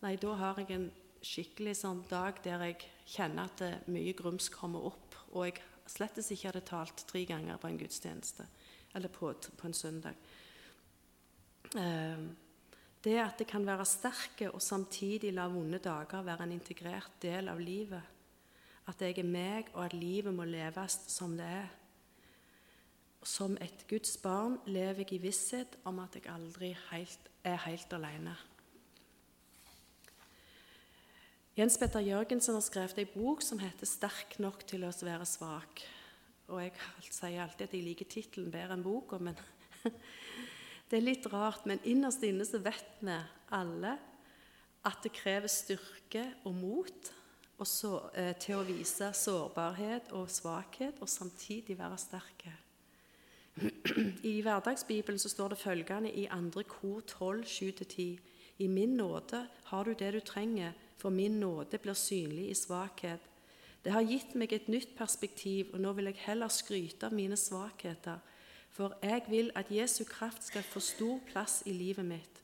Nei, 0.00 0.14
da 0.16 0.32
har 0.32 0.56
jeg 0.56 0.70
en 0.72 0.86
skikkelig 1.20 1.74
sånn 1.76 1.98
dag 2.08 2.38
der 2.40 2.62
jeg 2.64 2.86
kjenner 3.04 3.50
at 3.50 3.58
det, 3.60 3.72
mye 3.92 4.14
grums 4.16 4.46
kommer 4.48 4.86
opp, 4.88 5.16
og 5.36 5.44
jeg 5.44 5.58
slett 5.90 6.16
ikke 6.22 6.48
hadde 6.48 6.62
talt 6.64 7.04
tre 7.04 7.26
ganger 7.28 7.60
på 7.60 7.68
en 7.68 7.76
gudstjeneste 7.76 8.46
eller 8.96 9.12
på, 9.12 9.28
på 9.34 9.68
en 9.68 9.76
søndag. 9.76 10.16
Eh, 11.76 12.24
det 13.04 13.16
at 13.22 13.38
det 13.40 13.46
kan 13.48 13.64
være 13.66 13.86
sterke 13.88 14.50
og 14.50 14.62
samtidig 14.62 15.32
la 15.32 15.46
vonde 15.48 15.78
dager 15.80 16.22
være 16.22 16.44
en 16.44 16.56
integrert 16.56 17.12
del 17.22 17.48
av 17.48 17.60
livet. 17.60 18.02
At 18.88 19.00
jeg 19.00 19.18
er 19.18 19.28
meg, 19.28 19.70
og 19.74 19.84
at 19.84 19.94
livet 19.94 20.34
må 20.34 20.44
leves 20.44 20.98
som 21.08 21.36
det 21.38 21.46
er. 21.46 21.68
Som 23.22 23.56
et 23.60 23.84
Guds 23.88 24.16
barn 24.20 24.58
lever 24.66 25.04
jeg 25.04 25.18
i 25.18 25.22
visshet 25.22 25.76
om 25.84 26.00
at 26.00 26.16
jeg 26.16 26.28
aldri 26.32 26.72
helt, 26.90 27.28
er 27.44 27.60
helt 27.66 27.92
alene. 27.92 28.36
Jens 31.58 31.76
Petter 31.78 32.00
Jørgensen 32.00 32.56
har 32.56 32.64
skrevet 32.64 32.98
ei 33.02 33.08
bok 33.10 33.42
som 33.42 33.58
heter 33.58 33.86
'Sterk 33.86 34.38
nok 34.38 34.66
til 34.66 34.84
å 34.84 34.92
være 35.02 35.26
svak'. 35.26 35.84
Og 36.48 36.62
Jeg 36.62 36.72
sier 37.10 37.42
alltid 37.42 37.66
at 37.68 37.74
jeg 37.74 37.84
liker 37.84 38.04
tittelen 38.04 38.50
bedre 38.50 38.72
enn 38.74 38.82
boka, 38.82 39.18
men 39.18 39.36
det 40.90 40.98
er 40.98 41.06
litt 41.06 41.26
rart. 41.32 41.66
Men 41.66 41.82
innerst 41.86 42.24
inne 42.26 42.46
så 42.46 42.60
vet 42.62 43.00
vi 43.00 43.16
alle 43.56 43.96
at 44.86 45.02
det 45.04 45.12
krever 45.14 45.50
styrke 45.50 46.24
og 46.48 46.54
mot 46.56 47.12
og 47.60 47.66
så, 47.68 48.10
eh, 48.14 48.32
til 48.40 48.56
å 48.56 48.64
vise 48.64 49.10
sårbarhet 49.12 50.12
og 50.16 50.30
svakhet, 50.32 50.96
og 51.00 51.08
samtidig 51.08 51.76
være 51.78 51.98
sterke. 51.98 52.52
I 54.24 54.40
Hverdagsbibelen 54.40 55.18
så 55.18 55.28
står 55.28 55.48
det 55.48 55.58
følgende 55.58 56.12
i 56.12 56.26
2. 56.26 56.62
kor 56.64 57.00
12, 57.00 57.44
7-10.: 57.44 58.18
I 58.58 58.66
min 58.66 58.96
nåde 58.96 59.46
har 59.64 59.84
du 59.84 59.92
det 59.92 60.12
du 60.12 60.20
trenger 60.20 60.72
for 60.96 61.10
min 61.10 61.40
nåde 61.40 61.78
blir 61.78 61.94
synlig 61.94 62.50
i 62.50 62.54
svakhet. 62.54 63.20
Det 63.84 63.92
har 63.92 64.02
gitt 64.02 64.34
meg 64.34 64.52
et 64.52 64.68
nytt 64.68 64.96
perspektiv, 64.96 65.74
og 65.74 65.80
nå 65.80 65.92
vil 65.92 66.04
jeg 66.04 66.14
heller 66.26 66.48
skryte 66.48 67.06
av 67.06 67.12
mine 67.12 67.36
svakheter, 67.36 68.18
for 68.70 68.96
jeg 69.02 69.22
vil 69.28 69.50
at 69.58 69.70
Jesu 69.70 70.04
kraft 70.04 70.44
skal 70.46 70.62
få 70.62 70.80
stor 70.80 71.18
plass 71.30 71.62
i 71.66 71.72
livet 71.74 72.06
mitt. 72.06 72.42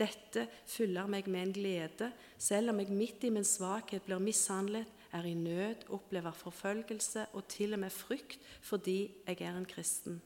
Dette 0.00 0.46
fyller 0.66 1.08
meg 1.10 1.28
med 1.28 1.42
en 1.42 1.52
glede, 1.52 2.08
selv 2.38 2.72
om 2.72 2.80
jeg 2.80 2.94
midt 2.94 3.24
i 3.28 3.32
min 3.34 3.44
svakhet 3.44 4.06
blir 4.06 4.22
mishandlet, 4.22 4.88
er 5.12 5.26
i 5.26 5.34
nød, 5.34 5.88
opplever 5.90 6.32
forfølgelse 6.32 7.26
og 7.34 7.48
til 7.50 7.74
og 7.74 7.80
med 7.82 7.90
frykt 7.90 8.38
fordi 8.62 9.10
jeg 9.26 9.40
er 9.40 9.56
en 9.58 9.66
kristen. 9.66 10.20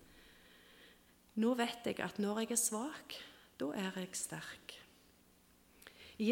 Nå 1.40 1.54
vet 1.58 1.88
jeg 1.88 2.00
at 2.04 2.18
når 2.22 2.44
jeg 2.44 2.52
er 2.54 2.60
svak, 2.60 3.16
da 3.58 3.72
er 3.74 3.96
jeg 3.98 4.12
sterk. 4.12 4.74
I 6.18 6.28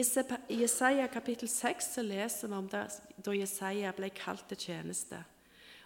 Jesaja 0.60 1.08
kapittel 1.10 1.48
6 1.48 1.94
så 1.96 2.02
leser 2.06 2.48
vi 2.48 2.54
om 2.54 2.68
det, 2.70 2.84
da 3.18 3.34
Jesaja 3.34 3.90
ble 3.96 4.12
kalt 4.14 4.44
til 4.52 4.60
tjeneste. 4.68 5.18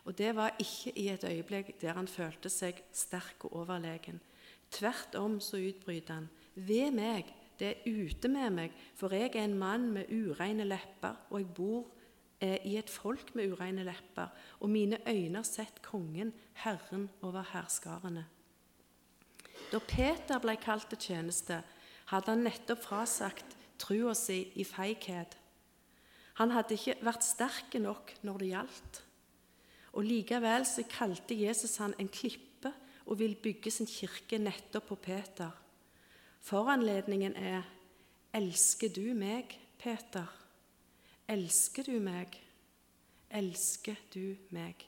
Og 0.07 0.15
Det 0.19 0.37
var 0.37 0.55
ikke 0.63 0.93
i 0.99 1.09
et 1.11 1.25
øyeblikk 1.25 1.81
der 1.81 1.99
han 1.99 2.09
følte 2.09 2.51
seg 2.53 2.79
sterk 2.95 3.45
og 3.49 3.57
overlegen. 3.63 4.21
Tvert 4.71 5.15
om 5.19 5.41
så 5.43 5.59
utbryter 5.59 6.15
han. 6.15 6.29
Ved 6.55 6.95
meg, 6.95 7.33
det 7.59 7.69
er 7.69 7.91
ute 7.91 8.29
med 8.29 8.51
meg, 8.55 8.73
for 8.95 9.13
jeg 9.15 9.35
er 9.35 9.45
en 9.45 9.59
mann 9.59 9.91
med 9.93 10.11
ureine 10.13 10.65
lepper, 10.65 11.17
og 11.31 11.41
jeg 11.41 11.55
bor 11.55 11.87
eh, 12.41 12.59
i 12.65 12.77
et 12.79 12.91
folk 12.91 13.35
med 13.35 13.53
ureine 13.53 13.85
lepper, 13.85 14.31
og 14.61 14.71
mine 14.71 14.99
øyne 15.09 15.41
har 15.41 15.49
sett 15.49 15.83
kongen, 15.83 16.33
Herren 16.63 17.09
over 17.23 17.43
herskarene. 17.53 18.27
Da 19.73 19.81
Peter 19.83 20.39
ble 20.39 20.55
kalt 20.63 20.87
til 20.93 21.03
tjeneste, 21.09 21.63
hadde 22.13 22.31
han 22.31 22.45
nettopp 22.47 22.85
frasagt 22.85 23.57
trua 23.83 24.15
si 24.15 24.45
i 24.55 24.65
feighet. 24.65 25.35
Han 26.39 26.53
hadde 26.53 26.77
ikke 26.77 26.99
vært 27.03 27.25
sterk 27.25 27.75
nok 27.81 28.15
når 28.23 28.43
det 28.43 28.53
gjaldt. 28.53 29.03
Og 29.97 30.05
Likevel 30.05 30.67
så 30.69 30.85
kalte 30.91 31.37
Jesus 31.39 31.79
han 31.81 31.95
en 31.99 32.11
klippe 32.13 32.73
og 33.07 33.19
vil 33.19 33.37
bygge 33.41 33.71
sin 33.73 33.89
kirke 33.89 34.39
nettopp 34.39 34.91
på 34.91 34.99
Peter. 35.09 35.51
Foranledningen 36.41 37.37
er 37.37 37.63
'Elsker 38.35 38.89
du 38.89 39.15
meg, 39.15 39.59
Peter?' 39.79 40.33
Elsker 41.29 41.83
du 41.83 41.99
meg? 41.99 42.37
Elsker 43.31 43.97
du 44.15 44.37
meg? 44.51 44.87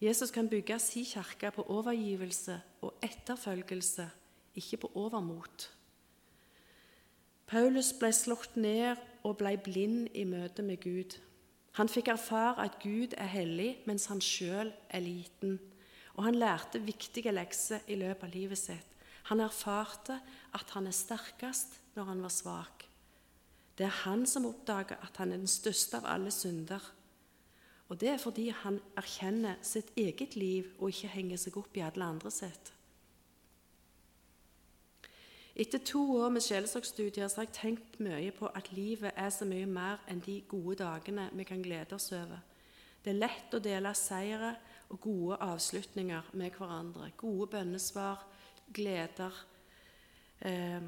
Jesus 0.00 0.30
kan 0.30 0.48
bygge 0.48 0.78
sin 0.78 1.04
kirke 1.04 1.50
på 1.50 1.62
overgivelse 1.62 2.60
og 2.80 2.94
etterfølgelse, 3.02 4.10
ikke 4.54 4.76
på 4.76 4.90
overmot. 4.94 5.72
Paulus 7.46 7.92
ble 7.98 8.12
slått 8.12 8.56
ned 8.56 8.96
og 9.24 9.38
ble 9.38 9.56
blind 9.56 10.08
i 10.14 10.24
møte 10.24 10.62
med 10.62 10.80
Gud. 10.82 11.18
Han 11.76 11.90
fikk 11.92 12.08
erfare 12.08 12.64
at 12.64 12.78
Gud 12.80 13.12
er 13.20 13.28
hellig, 13.28 13.70
mens 13.84 14.06
han 14.08 14.22
sjøl 14.24 14.72
er 14.88 15.02
liten. 15.04 15.58
Og 16.16 16.24
han 16.24 16.38
lærte 16.40 16.80
viktige 16.80 17.34
lekser 17.34 17.84
i 17.92 17.98
løpet 18.00 18.24
av 18.24 18.32
livet 18.32 18.60
sitt. 18.60 18.92
Han 19.28 19.42
erfarte 19.44 20.16
at 20.56 20.70
han 20.72 20.86
er 20.88 20.96
sterkest 20.96 21.76
når 21.96 22.12
han 22.12 22.22
var 22.24 22.32
svak. 22.32 22.86
Det 23.76 23.84
er 23.84 23.98
han 24.06 24.24
som 24.26 24.46
oppdager 24.48 24.96
at 25.04 25.18
han 25.20 25.34
er 25.34 25.42
den 25.42 25.50
største 25.50 25.98
av 26.00 26.08
alle 26.08 26.32
synder. 26.32 26.80
Og 27.90 28.00
det 28.00 28.14
er 28.14 28.22
fordi 28.22 28.48
han 28.62 28.80
erkjenner 28.96 29.60
sitt 29.62 29.92
eget 30.00 30.38
liv 30.38 30.72
og 30.78 30.94
ikke 30.94 31.12
henger 31.12 31.42
seg 31.42 31.58
opp 31.60 31.76
i 31.76 31.84
alle 31.84 32.08
andre 32.08 32.32
sitt. 32.32 32.72
Etter 35.56 35.78
to 35.78 36.02
år 36.18 36.28
med 36.28 36.44
sjelesorgstudier 36.44 37.30
har 37.32 37.46
jeg 37.46 37.56
tenkt 37.56 37.94
mye 38.04 38.28
på 38.36 38.50
at 38.52 38.68
livet 38.76 39.16
er 39.16 39.30
så 39.32 39.46
mye 39.48 39.64
mer 39.64 40.02
enn 40.10 40.20
de 40.20 40.42
gode 40.50 40.82
dagene 40.82 41.30
vi 41.32 41.46
kan 41.48 41.62
glede 41.64 41.96
oss 41.96 42.10
over. 42.12 42.42
Det 43.00 43.14
er 43.14 43.22
lett 43.22 43.56
å 43.56 43.62
dele 43.64 43.94
seire 43.96 44.52
og 44.92 45.00
gode 45.00 45.38
avslutninger 45.40 46.28
med 46.36 46.52
hverandre. 46.58 47.08
Gode 47.16 47.48
bønnesvar, 47.54 48.26
gleder. 48.68 49.32
Eh, 50.44 50.84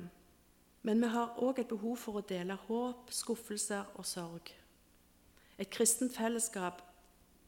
men 0.83 1.01
vi 1.01 1.13
har 1.17 1.41
òg 1.41 1.63
et 1.63 1.73
behov 1.73 1.97
for 2.05 2.21
å 2.21 2.27
dele 2.29 2.59
håp, 2.69 3.09
skuffelser 3.09 3.97
og 3.97 4.05
sorg. 4.07 4.53
Et 5.57 5.71
kristent 5.73 6.13
fellesskap 6.13 6.85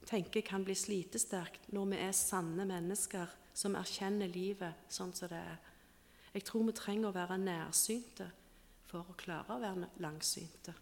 tenker 0.09 0.41
jeg 0.41 0.49
kan 0.49 0.65
bli 0.65 0.75
slitesterkt 0.75 1.69
når 1.75 1.93
vi 1.93 2.01
er 2.01 2.17
sanne 2.17 2.65
mennesker 2.65 3.37
som 3.53 3.77
erkjenner 3.77 4.33
livet 4.33 4.89
sånn 4.89 5.13
som 5.13 5.29
det 5.29 5.45
er. 5.45 5.61
Jeg 6.35 6.45
tror 6.47 6.69
vi 6.69 6.77
trenger 6.77 7.11
å 7.11 7.17
være 7.17 7.41
nærsynte 7.43 8.29
for 8.91 9.07
å 9.07 9.19
klare 9.19 9.57
å 9.57 9.63
være 9.63 9.91
langsynte. 10.03 10.75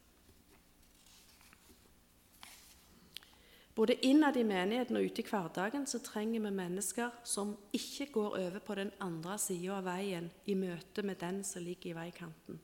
Både 3.79 3.95
innad 4.03 4.37
i 4.37 4.43
menigheten 4.43 4.97
og 4.99 5.05
ute 5.07 5.23
i 5.23 5.29
hverdagen 5.29 5.85
så 5.87 6.01
trenger 6.03 6.43
vi 6.43 6.51
mennesker 6.51 7.21
som 7.23 7.53
ikke 7.77 8.09
går 8.17 8.39
over 8.41 8.65
på 8.67 8.75
den 8.75 8.91
andre 9.05 9.37
sida 9.39 9.77
av 9.77 9.87
veien 9.87 10.27
i 10.51 10.57
møte 10.59 11.05
med 11.07 11.21
den 11.23 11.45
som 11.47 11.63
ligger 11.63 11.93
i 11.93 11.99
veikanten. 12.01 12.59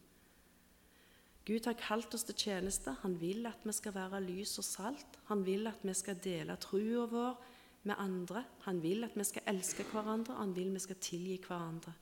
Gud 1.47 1.69
har 1.69 1.76
kalt 1.79 2.14
oss 2.17 2.25
til 2.26 2.35
tjeneste. 2.35 2.97
Han 3.03 3.14
vil 3.21 3.47
at 3.47 3.62
vi 3.62 3.73
skal 3.76 3.95
være 3.95 4.23
lys 4.25 4.57
og 4.59 4.67
salt. 4.67 5.19
Han 5.29 5.45
vil 5.47 5.69
at 5.71 5.83
vi 5.85 5.95
skal 5.95 6.19
dele 6.25 6.57
trua 6.59 7.05
vår 7.07 7.37
med 7.85 7.95
andre. 8.00 8.43
Han 8.64 8.83
vil 8.83 9.05
at 9.07 9.14
vi 9.14 9.29
skal 9.29 9.53
elske 9.53 9.85
hverandre, 9.93 10.35
han 10.41 10.57
vil 10.57 10.73
at 10.73 10.81
vi 10.81 10.85
skal 10.88 11.03
tilgi 11.05 11.38
hverandre. 11.47 11.95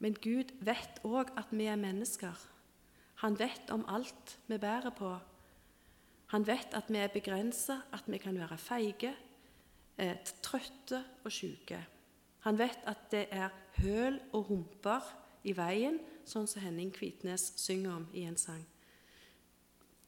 Men 0.00 0.16
Gud 0.16 0.52
vet 0.64 1.00
òg 1.04 1.32
at 1.36 1.52
vi 1.52 1.68
er 1.68 1.80
mennesker. 1.80 2.36
Han 3.20 3.36
vet 3.38 3.70
om 3.70 3.84
alt 3.88 4.38
vi 4.48 4.56
bærer 4.58 4.90
på, 4.96 5.18
han 6.30 6.46
vet 6.46 6.76
at 6.78 6.86
vi 6.86 7.00
er 7.02 7.10
begrensa, 7.10 7.80
at 7.92 8.06
vi 8.06 8.18
kan 8.22 8.36
være 8.38 8.58
feige, 8.58 9.14
eh, 9.98 10.16
trøtte 10.42 11.04
og 11.24 11.32
syke. 11.32 11.86
Han 12.46 12.58
vet 12.58 12.78
at 12.86 13.10
det 13.10 13.26
er 13.30 13.50
høl 13.82 14.20
og 14.32 14.44
humper 14.44 15.02
i 15.44 15.56
veien, 15.56 15.98
sånn 16.24 16.46
som 16.46 16.62
Henning 16.62 16.92
Kvitnes 16.94 17.52
synger 17.58 17.96
om 17.96 18.06
i 18.14 18.22
en 18.28 18.38
sang. 18.38 18.62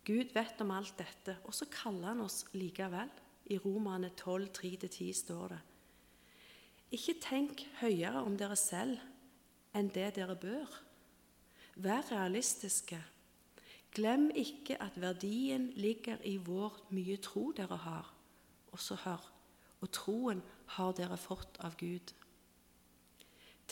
Gud 0.07 0.31
vet 0.35 0.61
om 0.61 0.71
alt 0.71 0.95
dette, 0.99 1.37
og 1.45 1.55
så 1.55 1.67
kaller 1.71 2.13
han 2.13 2.21
oss 2.21 2.45
likevel. 2.55 3.11
I 3.51 3.59
Romane 3.59 4.13
12, 4.15 4.49
3-10 4.55 5.13
står 5.13 5.49
det. 5.49 5.61
Ikke 6.93 7.19
tenk 7.21 7.67
høyere 7.81 8.23
om 8.23 8.37
dere 8.39 8.57
selv 8.57 8.99
enn 9.75 9.91
det 9.95 10.15
dere 10.17 10.37
bør. 10.37 10.81
Vær 11.77 12.05
realistiske. 12.11 12.99
Glem 13.93 14.31
ikke 14.35 14.79
at 14.83 15.01
verdien 15.01 15.71
ligger 15.77 16.17
i 16.25 16.37
hvor 16.37 16.81
mye 16.91 17.17
tro 17.17 17.53
dere 17.57 17.77
har. 17.77 18.15
Og 18.73 18.99
hør 19.05 19.33
og 19.83 19.91
troen 19.91 20.43
har 20.77 20.95
dere 20.97 21.19
fått 21.19 21.59
av 21.67 21.75
Gud. 21.81 22.13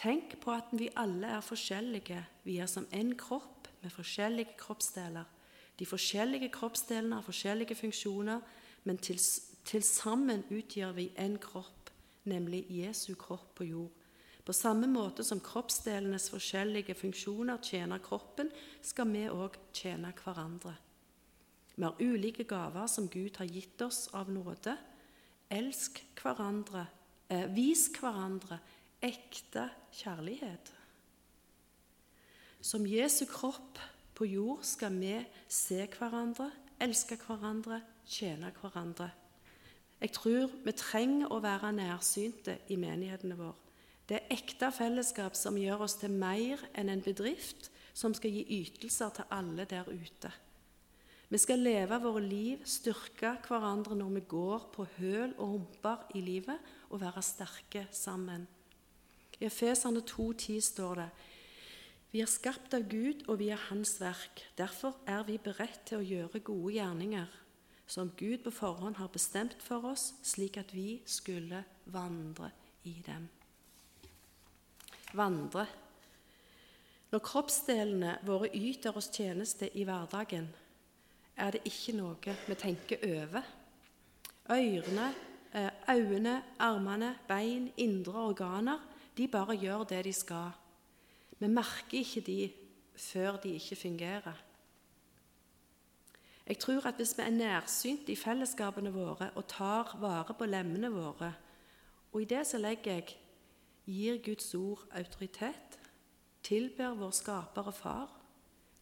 Tenk 0.00 0.36
på 0.42 0.52
at 0.52 0.72
vi 0.74 0.90
alle 0.98 1.36
er 1.36 1.44
forskjellige. 1.44 2.22
Vi 2.44 2.58
er 2.58 2.66
som 2.70 2.88
én 2.92 3.14
kropp 3.18 3.68
med 3.82 3.92
forskjellige 3.94 4.56
kroppsdeler. 4.58 5.24
De 5.78 5.86
forskjellige 5.86 6.50
kroppsdelene 6.52 7.16
har 7.16 7.24
forskjellige 7.24 7.74
funksjoner, 7.78 8.40
men 8.84 8.98
til, 8.98 9.20
til 9.64 9.82
sammen 9.82 10.44
utgjør 10.50 10.92
vi 10.96 11.10
én 11.18 11.38
kropp, 11.40 11.90
nemlig 12.24 12.64
Jesu 12.68 13.14
kropp 13.14 13.54
på 13.54 13.64
jord. 13.64 13.99
På 14.50 14.54
samme 14.54 14.88
måte 14.90 15.22
som 15.22 15.38
kroppsdelenes 15.38 16.24
forskjellige 16.32 16.96
funksjoner 16.98 17.60
tjener 17.62 18.00
kroppen, 18.02 18.48
skal 18.82 19.06
vi 19.06 19.20
òg 19.30 19.54
tjene 19.70 20.10
hverandre. 20.10 20.72
Vi 21.76 21.84
har 21.84 22.02
ulike 22.02 22.42
gaver 22.50 22.88
som 22.90 23.06
Gud 23.06 23.38
har 23.38 23.46
gitt 23.46 23.84
oss 23.86 24.08
av 24.10 24.26
nåde. 24.26 24.74
Elsk 25.54 26.02
hverandre, 26.18 26.88
eh, 27.28 27.46
vis 27.54 27.86
hverandre 27.94 28.58
ekte 29.00 29.68
kjærlighet. 29.92 30.72
Som 32.60 32.86
Jesu 32.86 33.26
kropp 33.26 33.78
på 34.14 34.26
jord 34.26 34.64
skal 34.64 34.98
vi 34.98 35.26
se 35.46 35.86
hverandre, 35.86 36.50
elske 36.80 37.16
hverandre, 37.22 37.82
tjene 38.04 38.50
hverandre. 38.50 39.12
Jeg 40.00 40.12
tror 40.12 40.50
vi 40.64 40.72
trenger 40.72 41.30
å 41.30 41.40
være 41.40 41.72
nærsynte 41.72 42.58
i 42.68 42.74
menighetene 42.74 43.38
våre. 43.38 43.69
Det 44.10 44.18
er 44.18 44.32
ekte 44.34 44.72
fellesskap 44.74 45.36
som 45.38 45.54
gjør 45.54 45.84
oss 45.86 45.94
til 46.00 46.10
mer 46.10 46.58
enn 46.74 46.88
en 46.90 47.02
bedrift 47.04 47.68
som 47.94 48.10
skal 48.16 48.32
gi 48.34 48.42
ytelser 48.56 49.12
til 49.14 49.28
alle 49.30 49.68
der 49.70 49.86
ute. 49.86 50.32
Vi 51.30 51.38
skal 51.38 51.62
leve 51.62 52.00
våre 52.02 52.24
liv, 52.24 52.64
styrke 52.66 53.36
hverandre 53.46 53.94
når 53.94 54.10
vi 54.16 54.24
går 54.32 54.66
på 54.74 54.88
høl 54.96 55.36
og 55.36 55.54
humper 55.54 56.02
i 56.18 56.24
livet, 56.26 56.58
og 56.90 57.04
være 57.04 57.22
sterke 57.22 57.86
sammen. 57.94 58.48
I 59.38 59.46
Efeserne 59.46 60.02
2,10 60.02 60.58
står 60.72 61.04
det 61.04 61.08
Vi 62.10 62.18
er 62.18 62.34
skapt 62.34 62.74
av 62.74 62.90
Gud, 62.90 63.22
og 63.28 63.38
vi 63.38 63.54
er 63.54 63.66
Hans 63.70 64.00
verk. 64.02 64.42
Derfor 64.58 64.98
er 65.06 65.22
vi 65.22 65.38
beredt 65.38 65.86
til 65.86 66.02
å 66.02 66.08
gjøre 66.08 66.42
gode 66.42 66.80
gjerninger, 66.80 67.30
som 67.86 68.10
Gud 68.18 68.42
på 68.42 68.50
forhånd 68.50 68.98
har 68.98 69.14
bestemt 69.14 69.62
for 69.62 69.86
oss, 69.86 70.16
slik 70.26 70.58
at 70.58 70.74
vi 70.74 71.04
skulle 71.06 71.62
vandre 71.86 72.50
i 72.82 72.98
dem 73.06 73.30
vandre. 75.16 75.66
Når 77.10 77.22
kroppsdelene 77.26 78.18
våre 78.26 78.50
yter 78.54 78.96
oss 78.96 79.10
tjeneste 79.12 79.70
i 79.74 79.84
hverdagen, 79.88 80.46
er 81.36 81.56
det 81.56 81.64
ikke 81.66 81.96
noe 81.96 82.36
vi 82.46 82.56
tenker 82.58 83.02
over. 83.08 83.46
Ørene, 84.50 85.08
øyne, 85.54 85.72
øynene, 85.90 86.34
armene, 86.58 87.14
bein, 87.28 87.70
indre 87.76 88.28
organer 88.30 88.78
de 89.16 89.26
bare 89.28 89.56
gjør 89.58 89.84
det 89.84 90.04
de 90.04 90.12
skal. 90.12 90.52
Vi 91.38 91.48
merker 91.48 91.98
ikke 91.98 92.20
de 92.20 92.52
før 92.96 93.36
de 93.42 93.54
ikke 93.56 93.76
fungerer. 93.76 94.36
Jeg 96.46 96.58
tror 96.58 96.86
at 96.86 96.94
hvis 96.94 97.18
vi 97.18 97.22
er 97.22 97.30
nærsynt 97.30 98.08
i 98.08 98.16
fellesskapene 98.16 98.92
våre 98.92 99.30
og 99.34 99.46
tar 99.46 99.96
vare 100.00 100.34
på 100.34 100.46
lemmene 100.46 100.90
våre 100.92 101.32
Og 102.12 102.22
i 102.22 102.24
det 102.24 102.46
så 102.46 102.58
legger 102.58 102.92
jeg 102.92 103.16
gir 103.90 104.20
Guds 104.22 104.52
ord 104.54 104.86
autoritet, 104.96 105.78
tilber 106.46 106.96
vår 106.98 107.12
skaper 107.14 107.70
og 107.70 107.76
far, 107.76 108.16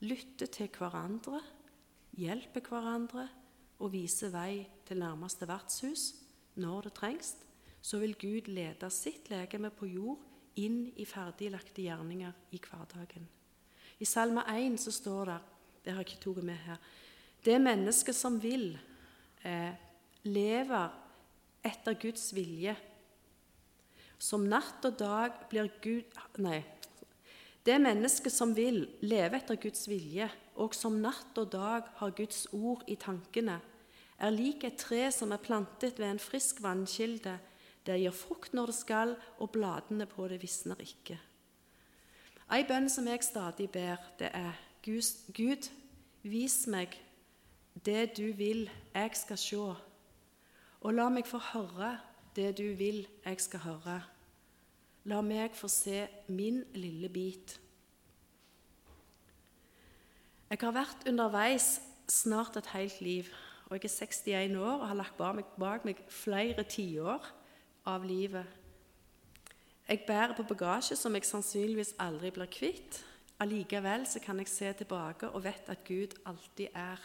lytter 0.05 0.51
til 0.53 0.71
hverandre, 0.77 1.41
hjelper 2.19 2.65
hverandre 2.69 3.27
og 3.79 3.93
viser 3.95 4.33
vei 4.35 4.67
til 4.87 5.01
nærmeste 5.01 5.49
vertshus 5.49 6.11
når 6.59 6.89
det 6.89 6.95
trengs, 6.99 7.35
så 7.81 8.01
vil 8.03 8.17
Gud 8.19 8.51
lede 8.51 8.91
sitt 8.91 9.31
legeme 9.31 9.71
på 9.71 9.89
jord 9.89 10.23
inn 10.59 10.89
i 10.99 11.07
ferdiglagte 11.07 11.85
gjerninger 11.87 12.55
i 12.55 12.61
hverdagen. 12.63 13.29
I 13.99 14.07
Salme 14.07 14.45
1 14.51 14.79
så 14.83 14.95
står 14.95 15.31
det 15.31 15.39
det 15.85 15.95
har 15.95 16.03
jeg 16.03 16.11
ikke 16.11 16.25
tatt 16.27 16.45
med 16.45 16.59
her, 16.67 16.81
det 17.47 17.61
mennesket 17.63 18.17
som 18.17 18.35
vil, 18.43 18.75
eh, 19.47 19.73
lever 20.27 20.91
etter 21.65 21.95
Guds 21.95 22.27
vilje 22.35 22.75
som 24.19 24.45
natt 24.51 24.85
og 24.85 24.99
dag 24.99 25.47
blir 25.51 25.71
Gud 25.83 26.19
Nei. 26.43 26.63
Det 27.65 27.77
mennesket 27.83 28.33
som 28.33 28.55
vil 28.57 28.85
leve 29.05 29.39
etter 29.39 29.59
Guds 29.61 29.89
vilje, 29.91 30.29
og 30.59 30.75
som 30.75 30.99
natt 31.03 31.37
og 31.39 31.51
dag 31.53 31.91
har 32.01 32.15
Guds 32.17 32.47
ord 32.57 32.85
i 32.89 32.97
tankene, 32.99 33.59
er 34.19 34.35
lik 34.35 34.65
et 34.67 34.79
tre 34.81 35.05
som 35.15 35.33
er 35.35 35.43
plantet 35.43 35.99
ved 36.01 36.09
en 36.09 36.23
frisk 36.23 36.63
vannkilde. 36.65 37.37
Det 37.87 37.99
gir 38.01 38.15
frukt 38.15 38.55
når 38.57 38.73
det 38.73 38.79
skal, 38.79 39.15
og 39.39 39.53
bladene 39.55 40.09
på 40.11 40.27
det 40.31 40.41
visner 40.43 40.81
ikke. 40.83 41.19
Ei 42.49 42.65
bønn 42.65 42.89
som 42.89 43.07
jeg 43.07 43.23
stadig 43.27 43.69
ber, 43.71 44.01
det 44.19 44.33
er 44.33 44.57
Gud, 44.83 45.69
vis 46.25 46.59
meg 46.67 46.97
det 47.85 48.17
du 48.17 48.33
vil 48.33 48.65
jeg 48.95 49.17
skal 49.17 49.39
se, 49.39 49.59
og 50.79 50.95
la 50.95 51.09
meg 51.13 51.29
få 51.29 51.41
høre 51.53 51.99
det 52.39 52.53
du 52.59 52.69
vil 52.79 53.03
jeg 53.25 53.41
skal 53.43 53.65
høre. 53.67 53.99
La 55.11 55.19
meg 55.25 55.57
få 55.57 55.71
se 55.73 56.05
min 56.31 56.63
lille 56.79 57.09
bit. 57.11 57.57
Jeg 60.49 60.61
har 60.63 60.73
vært 60.73 61.05
underveis 61.11 61.67
snart 62.09 62.57
et 62.57 62.71
helt 62.73 63.01
liv, 63.05 63.27
og 63.69 63.77
jeg 63.77 63.85
er 63.85 64.07
61 64.07 64.57
år 64.57 64.79
og 64.79 64.87
har 64.89 64.97
lagt 64.97 65.19
bak 65.61 65.85
meg, 65.85 66.01
flere 66.09 66.65
tiår 66.65 67.27
av 67.91 68.07
livet. 68.07 68.47
Jeg 69.89 70.05
bærer 70.07 70.37
på 70.37 70.47
bagasje 70.49 70.97
som 70.97 71.15
jeg 71.17 71.27
sannsynligvis 71.29 71.95
aldri 72.01 72.31
blir 72.33 72.49
kvitt. 72.53 73.03
Allikevel 73.41 74.07
så 74.07 74.21
kan 74.25 74.41
jeg 74.41 74.49
se 74.49 74.73
tilbake 74.81 75.29
og 75.29 75.45
vet 75.45 75.69
at 75.69 75.85
Gud 75.85 76.17
alltid 76.27 76.69
er. 76.75 77.01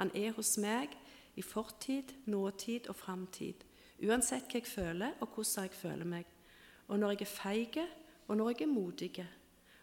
Han 0.00 0.10
er 0.14 0.32
hos 0.36 0.56
meg 0.60 0.96
i 1.36 1.42
fortid, 1.42 2.12
nåtid 2.26 2.88
og 2.88 2.96
framtid. 2.96 3.65
Uansett 4.04 4.50
hva 4.50 4.60
jeg 4.60 4.68
føler, 4.68 5.16
og 5.20 5.32
hvordan 5.32 5.68
jeg 5.68 5.78
føler 5.78 6.08
meg. 6.08 6.28
Og 6.88 6.98
når 7.00 7.14
jeg 7.14 7.24
er 7.24 7.32
feig, 7.32 7.78
og 8.28 8.36
når 8.36 8.52
jeg 8.52 8.66
er 8.66 8.72
modig. 8.72 9.26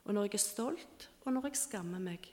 Og 0.05 0.13
når 0.13 0.27
jeg 0.27 0.37
er 0.37 0.43
stolt, 0.43 1.09
og 1.25 1.33
når 1.33 1.49
jeg 1.49 1.61
skammer 1.63 1.99
meg. 1.99 2.29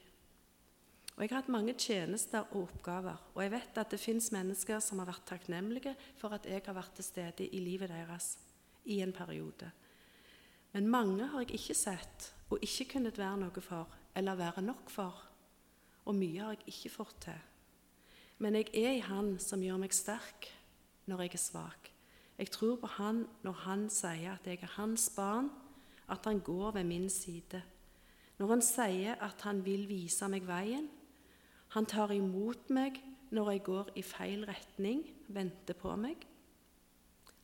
Og 1.15 1.23
Jeg 1.23 1.29
har 1.29 1.41
hatt 1.41 1.51
mange 1.53 1.73
tjenester 1.77 2.47
og 2.51 2.63
oppgaver, 2.63 3.17
og 3.35 3.43
jeg 3.43 3.51
vet 3.51 3.77
at 3.77 3.91
det 3.91 3.99
fins 3.99 4.31
mennesker 4.31 4.79
som 4.81 5.01
har 5.01 5.09
vært 5.11 5.27
takknemlige 5.27 5.91
for 6.17 6.33
at 6.33 6.47
jeg 6.49 6.63
har 6.65 6.73
vært 6.73 6.95
til 6.97 7.05
stede 7.05 7.45
i 7.45 7.59
livet 7.61 7.91
deres 7.91 8.37
i 8.85 9.01
en 9.03 9.13
periode. 9.13 9.69
Men 10.73 10.89
mange 10.89 11.27
har 11.27 11.43
jeg 11.43 11.59
ikke 11.59 11.75
sett 11.75 12.31
og 12.49 12.63
ikke 12.63 12.93
kunnet 12.95 13.19
være 13.19 13.37
noe 13.43 13.61
for 13.61 13.91
eller 14.15 14.39
være 14.39 14.63
nok 14.65 14.89
for. 14.89 15.19
Og 16.05 16.15
mye 16.15 16.41
har 16.41 16.55
jeg 16.55 16.73
ikke 16.73 16.93
fått 16.95 17.19
til. 17.27 17.43
Men 18.41 18.55
jeg 18.57 18.71
er 18.73 18.95
i 18.95 19.05
Han 19.05 19.35
som 19.39 19.61
gjør 19.61 19.77
meg 19.83 19.93
sterk 19.93 20.49
når 21.11 21.25
jeg 21.25 21.35
er 21.35 21.43
svak. 21.43 21.91
Jeg 22.39 22.49
tror 22.55 22.79
på 22.81 22.87
Han 22.97 23.25
når 23.43 23.59
Han 23.65 23.89
sier 23.91 24.33
at 24.33 24.47
jeg 24.47 24.63
er 24.63 24.73
Hans 24.77 25.11
barn, 25.15 25.51
at 26.09 26.25
Han 26.25 26.39
går 26.39 26.71
ved 26.71 26.83
min 26.83 27.09
side. 27.09 27.61
Når 28.39 28.47
Han 28.47 28.61
sier 28.65 29.19
at 29.21 29.41
Han 29.41 29.65
vil 29.65 29.87
vise 29.89 30.27
meg 30.31 30.47
veien. 30.47 30.89
Han 31.75 31.85
tar 31.85 32.11
imot 32.11 32.69
meg 32.69 32.99
når 33.31 33.51
jeg 33.51 33.63
går 33.63 33.91
i 33.95 34.01
feil 34.03 34.43
retning, 34.47 35.05
venter 35.27 35.77
på 35.77 35.95
meg. 35.95 36.25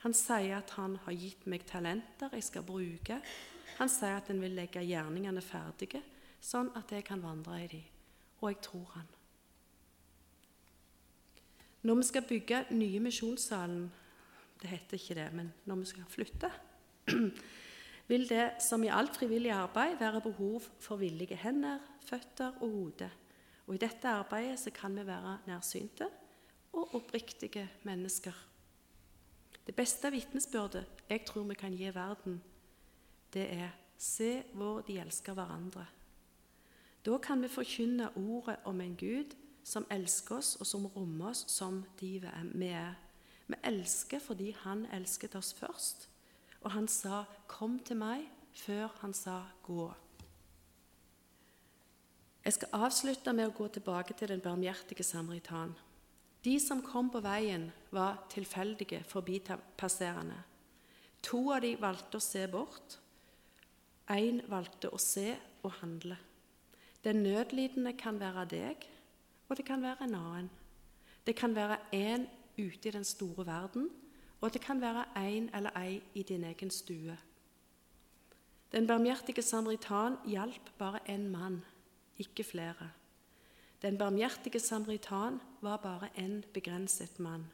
Han 0.04 0.14
sier 0.14 0.60
at 0.60 0.74
han 0.76 0.98
har 1.06 1.16
gitt 1.16 1.48
meg 1.50 1.64
talenter 1.66 2.34
jeg 2.36 2.44
skal 2.44 2.66
bruke. 2.68 3.22
Han 3.78 3.90
sier 3.90 4.20
at 4.20 4.28
han 4.28 4.42
vil 4.42 4.58
legge 4.58 4.84
gjerningene 4.84 5.42
ferdige, 5.42 6.04
sånn 6.44 6.70
at 6.78 6.92
jeg 6.92 7.06
kan 7.08 7.24
vandre 7.24 7.62
i 7.64 7.70
dem. 7.72 7.86
Og 8.42 8.52
jeg 8.52 8.60
tror 8.68 8.92
han. 8.98 9.17
Når 11.82 11.96
vi 11.96 12.04
skal 12.04 12.26
bygge 12.30 12.66
nye 12.72 13.00
misjonssalen 13.00 13.92
Det 14.62 14.70
heter 14.70 14.98
ikke 14.98 15.16
det, 15.16 15.28
men 15.34 15.54
når 15.66 15.76
vi 15.76 15.86
skal 15.86 16.06
flytte 16.10 16.50
vil 18.10 18.30
det, 18.30 18.52
som 18.64 18.84
i 18.84 18.90
alt 18.90 19.16
frivillig 19.16 19.52
arbeid, 19.52 20.00
være 20.00 20.22
behov 20.22 20.64
for 20.80 20.96
villige 20.96 21.36
hender, 21.36 21.80
føtter 22.02 22.58
og 22.62 22.72
hode. 22.72 23.10
Og 23.68 23.76
I 23.76 23.78
dette 23.78 24.10
arbeidet 24.10 24.74
kan 24.74 24.96
vi 24.96 25.06
være 25.06 25.38
nærsynte 25.48 26.08
og 26.74 26.96
oppriktige 26.96 27.70
mennesker. 27.84 28.34
Det 29.68 29.76
beste 29.76 30.12
vitnesbyrdet 30.12 30.86
jeg 31.10 31.26
tror 31.26 31.44
vi 31.44 31.54
kan 31.54 31.76
gi 31.76 31.94
verden, 31.94 32.42
det 33.34 33.54
er 33.54 33.70
se 33.98 34.44
hvor 34.54 34.82
de 34.82 35.00
elsker 35.00 35.34
hverandre. 35.34 35.86
Da 37.06 37.18
kan 37.18 37.42
vi 37.42 37.48
forkynne 37.48 38.10
ordet 38.18 38.56
om 38.66 38.82
en 38.82 38.96
Gud 38.96 39.36
som 39.68 39.86
elsker 39.92 40.38
oss, 40.38 40.56
og 40.62 40.68
som 40.68 40.88
rommer 40.96 41.34
oss 41.34 41.44
som 41.52 41.82
de 42.00 42.14
vi 42.54 42.72
er. 42.72 42.96
Vi 43.48 43.56
elsker 43.68 44.20
fordi 44.24 44.54
han 44.64 44.86
elsket 44.96 45.36
oss 45.36 45.54
først, 45.54 46.10
og 46.62 46.72
han 46.72 46.88
sa 46.88 47.26
'kom 47.48 47.80
til 47.80 47.98
meg' 47.98 48.30
før 48.54 48.88
han 49.00 49.14
sa 49.14 49.44
'gå'. 49.64 49.94
Jeg 52.46 52.54
skal 52.54 52.70
avslutte 52.72 53.34
med 53.34 53.48
å 53.48 53.58
gå 53.58 53.68
tilbake 53.68 54.14
til 54.14 54.28
den 54.28 54.40
barmhjertige 54.40 55.04
samaritan. 55.04 55.76
De 56.46 56.60
som 56.60 56.82
kom 56.82 57.10
på 57.10 57.20
veien, 57.20 57.72
var 57.92 58.26
tilfeldige 58.30 59.04
forbipasserende. 59.04 60.44
To 61.24 61.52
av 61.52 61.62
dem 61.62 61.82
valgte 61.82 62.18
å 62.18 62.24
se 62.24 62.48
bort. 62.48 63.00
Én 64.10 64.42
valgte 64.48 64.90
å 64.94 64.98
se 64.98 65.36
og 65.64 65.72
handle. 65.72 66.18
Den 67.04 67.24
nødlidende 67.24 67.98
kan 67.98 68.20
være 68.20 68.46
deg, 68.46 68.88
og 69.50 69.58
det 69.58 69.66
kan 69.66 69.82
være 69.82 70.04
en 70.04 70.16
annen. 70.16 70.50
Det 71.28 71.36
kan 71.36 71.56
være 71.56 71.78
en 71.92 72.28
ute 72.58 72.90
i 72.90 72.92
den 72.92 73.04
store 73.04 73.46
verden, 73.46 73.90
og 74.42 74.54
det 74.54 74.62
kan 74.62 74.82
være 74.82 75.06
en 75.18 75.50
eller 75.56 75.70
ei 75.80 76.02
i 76.14 76.24
din 76.24 76.44
egen 76.44 76.70
stue. 76.70 77.18
Den 78.72 78.88
barmhjertige 78.88 79.42
samaritan 79.42 80.18
hjalp 80.26 80.70
bare 80.78 81.00
én 81.10 81.28
mann, 81.32 81.66
ikke 82.18 82.44
flere. 82.44 82.92
Den 83.82 83.98
barmhjertige 83.98 84.60
samaritan 84.60 85.42
var 85.62 85.78
bare 85.78 86.10
en 86.16 86.44
begrenset 86.54 87.20
mann. 87.20 87.46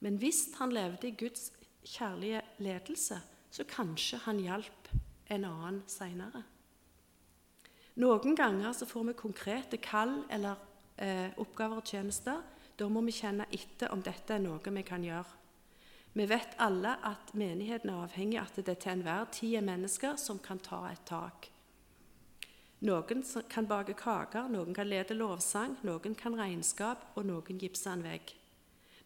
Men 0.00 0.16
hvis 0.16 0.48
han 0.58 0.72
levde 0.72 1.08
i 1.08 1.14
Guds 1.18 1.52
kjærlige 1.84 2.42
ledelse, 2.58 3.20
så 3.50 3.64
kanskje 3.64 4.18
han 4.18 4.40
hjalp 4.40 4.88
en 5.30 5.44
annen 5.44 5.82
seinere. 5.86 6.42
Noen 7.96 8.36
ganger 8.36 8.72
så 8.76 8.86
får 8.86 9.04
vi 9.08 9.12
konkrete 9.16 9.78
kall 9.80 10.18
eller 10.30 10.60
eh, 10.96 11.32
oppgaver 11.36 11.80
og 11.80 11.88
tjenester. 11.88 12.42
Da 12.76 12.88
må 12.92 13.02
vi 13.06 13.14
kjenne 13.16 13.48
etter 13.52 13.92
om 13.92 14.02
dette 14.04 14.36
er 14.36 14.42
noe 14.44 14.60
vi 14.60 14.84
kan 14.86 15.04
gjøre. 15.04 15.42
Vi 16.16 16.24
vet 16.24 16.56
alle 16.64 16.94
at 17.04 17.34
menigheten 17.36 17.90
er 17.92 18.06
avhengig 18.06 18.38
av 18.40 18.48
at 18.48 18.64
det 18.64 18.78
til 18.80 18.94
enhver 18.94 19.26
tid 19.36 19.58
er 19.58 19.66
mennesker 19.66 20.16
som 20.16 20.38
kan 20.40 20.58
ta 20.64 20.86
et 20.88 21.04
tak. 21.04 21.50
Noen 22.88 23.24
kan 23.48 23.68
bake 23.68 23.96
kaker, 23.96 24.48
noen 24.52 24.74
kan 24.76 24.88
lede 24.88 25.16
lovsang, 25.16 25.78
noen 25.84 26.14
kan 26.16 26.36
regnskap, 26.36 27.04
og 27.16 27.24
noen 27.28 27.60
gipser 27.60 27.94
en 27.94 28.04
vegg. 28.04 28.32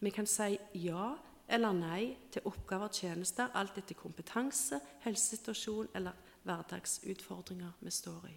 Vi 0.01 0.11
kan 0.15 0.27
si 0.27 0.57
ja 0.83 1.17
eller 1.51 1.75
nei 1.75 2.17
til 2.31 2.47
oppgaver 2.47 2.91
og 2.91 2.95
tjenester, 2.95 3.51
alt 3.55 3.79
etter 3.79 3.99
kompetanse, 3.99 4.79
helsesituasjon 5.03 5.91
eller 5.99 6.15
hverdagsutfordringer 6.47 7.75
vi 7.83 7.95
står 7.95 8.31
i. 8.31 8.37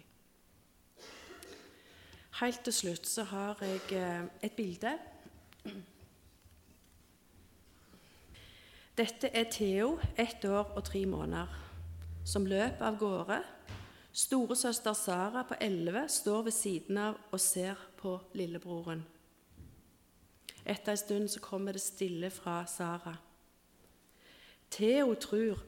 Helt 2.40 2.64
til 2.66 2.74
slutt 2.74 3.06
så 3.06 3.24
har 3.30 3.60
jeg 3.62 3.82
eh, 3.94 4.24
et 4.42 4.52
bilde. 4.56 4.94
Dette 8.98 9.30
er 9.30 9.50
Theo, 9.50 9.98
ett 10.18 10.44
år 10.44 10.74
og 10.76 10.84
tre 10.84 11.06
måneder, 11.06 11.50
som 12.26 12.46
løp 12.46 12.82
av 12.82 12.98
gårde 12.98 13.42
Storesøster 14.14 14.94
Sara 14.94 15.42
på 15.42 15.56
elleve 15.58 16.04
står 16.08 16.44
ved 16.46 16.54
siden 16.54 16.98
av 17.02 17.16
og 17.34 17.40
ser 17.42 17.80
på 17.98 18.12
lillebroren. 18.38 19.00
Etter 20.62 20.94
en 20.94 21.00
stund 21.00 21.32
så 21.32 21.42
kommer 21.42 21.74
det 21.74 21.82
stille 21.82 22.30
fra 22.30 22.60
Sara. 22.70 23.16
Theo 24.70 25.16
tror 25.18 25.58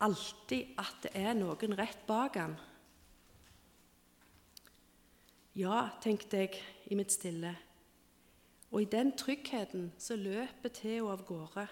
alltid 0.00 0.72
at 0.80 1.04
det 1.04 1.12
er 1.12 1.36
noen 1.36 1.76
rett 1.76 2.00
bak 2.08 2.40
han. 2.40 2.56
Ja, 5.60 5.90
tenkte 6.00 6.38
jeg 6.38 6.54
i 6.88 6.96
mitt 6.96 7.12
stille. 7.12 7.50
Og 8.70 8.80
i 8.80 8.88
den 8.88 9.10
tryggheten 9.18 9.90
så 10.00 10.16
løper 10.16 10.72
Theo 10.72 11.10
av 11.12 11.26
gårde. 11.28 11.66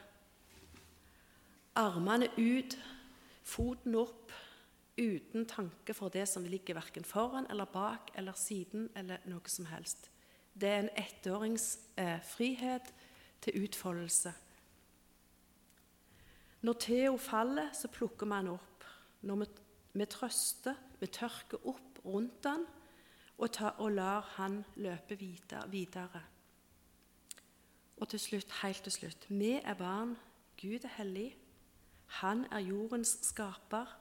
Armene 1.78 2.28
ut, 2.36 2.76
foten 3.48 3.96
opp, 3.96 4.34
uten 4.98 5.46
tanke 5.48 5.96
for 5.96 6.12
det 6.12 6.26
som 6.28 6.44
ligger 6.44 6.76
verken 6.76 7.06
foran 7.06 7.46
eller 7.48 7.70
bak 7.70 8.10
eller 8.18 8.36
siden 8.36 8.90
eller 8.98 9.24
noe 9.30 9.48
som 9.48 9.70
helst. 9.72 10.10
Det 10.52 10.68
er 10.68 10.82
en 10.82 10.94
ettårings 10.98 11.78
eh, 11.96 12.20
til 13.40 13.62
utfoldelse. 13.62 14.32
Når 16.60 16.80
Theo 16.82 17.16
faller, 17.16 17.72
så 17.72 17.88
plukker 17.88 18.26
vi 18.26 18.34
han 18.34 18.56
opp. 18.58 18.84
Når 19.22 19.36
vi, 19.36 19.46
vi 19.92 20.04
trøster, 20.04 20.74
vi 21.00 21.06
tørker 21.06 21.62
opp 21.64 22.02
rundt 22.04 22.44
han 22.44 22.66
og, 23.38 23.52
ta, 23.52 23.68
og 23.78 23.92
lar 23.92 24.20
han 24.36 24.64
løpe 24.76 25.18
videre. 25.18 26.22
Og 27.96 28.08
til 28.08 28.20
slutt, 28.20 28.52
helt 28.62 28.82
til 28.82 28.92
slutt 28.92 29.30
Vi 29.30 29.52
er 29.64 29.74
barn. 29.74 30.16
Gud 30.60 30.84
er 30.84 30.94
hellig. 30.96 31.36
Han 32.06 32.46
er 32.52 32.58
jordens 32.58 33.18
skaper. 33.22 33.98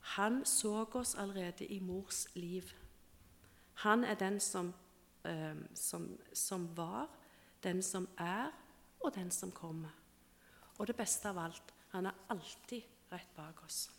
Han 0.00 0.44
så 0.44 0.86
oss 0.94 1.14
allerede 1.14 1.66
i 1.66 1.80
mors 1.80 2.26
liv. 2.34 2.62
Han 3.74 4.04
er 4.04 4.14
den 4.14 4.40
som, 4.40 4.74
eh, 5.24 5.56
som, 5.74 6.18
som, 6.32 6.76
var, 6.76 7.08
den 7.62 7.82
som 7.82 8.08
er, 8.18 8.50
og 9.00 9.14
den 9.14 9.30
som 9.30 9.52
kommer. 9.52 9.90
Og 10.78 10.86
det 10.86 10.96
beste 10.96 11.28
av 11.28 11.38
alt 11.38 11.74
han 11.88 12.06
er 12.06 12.24
alltid 12.28 12.82
rett 13.12 13.36
bak 13.36 13.62
oss. 13.64 13.90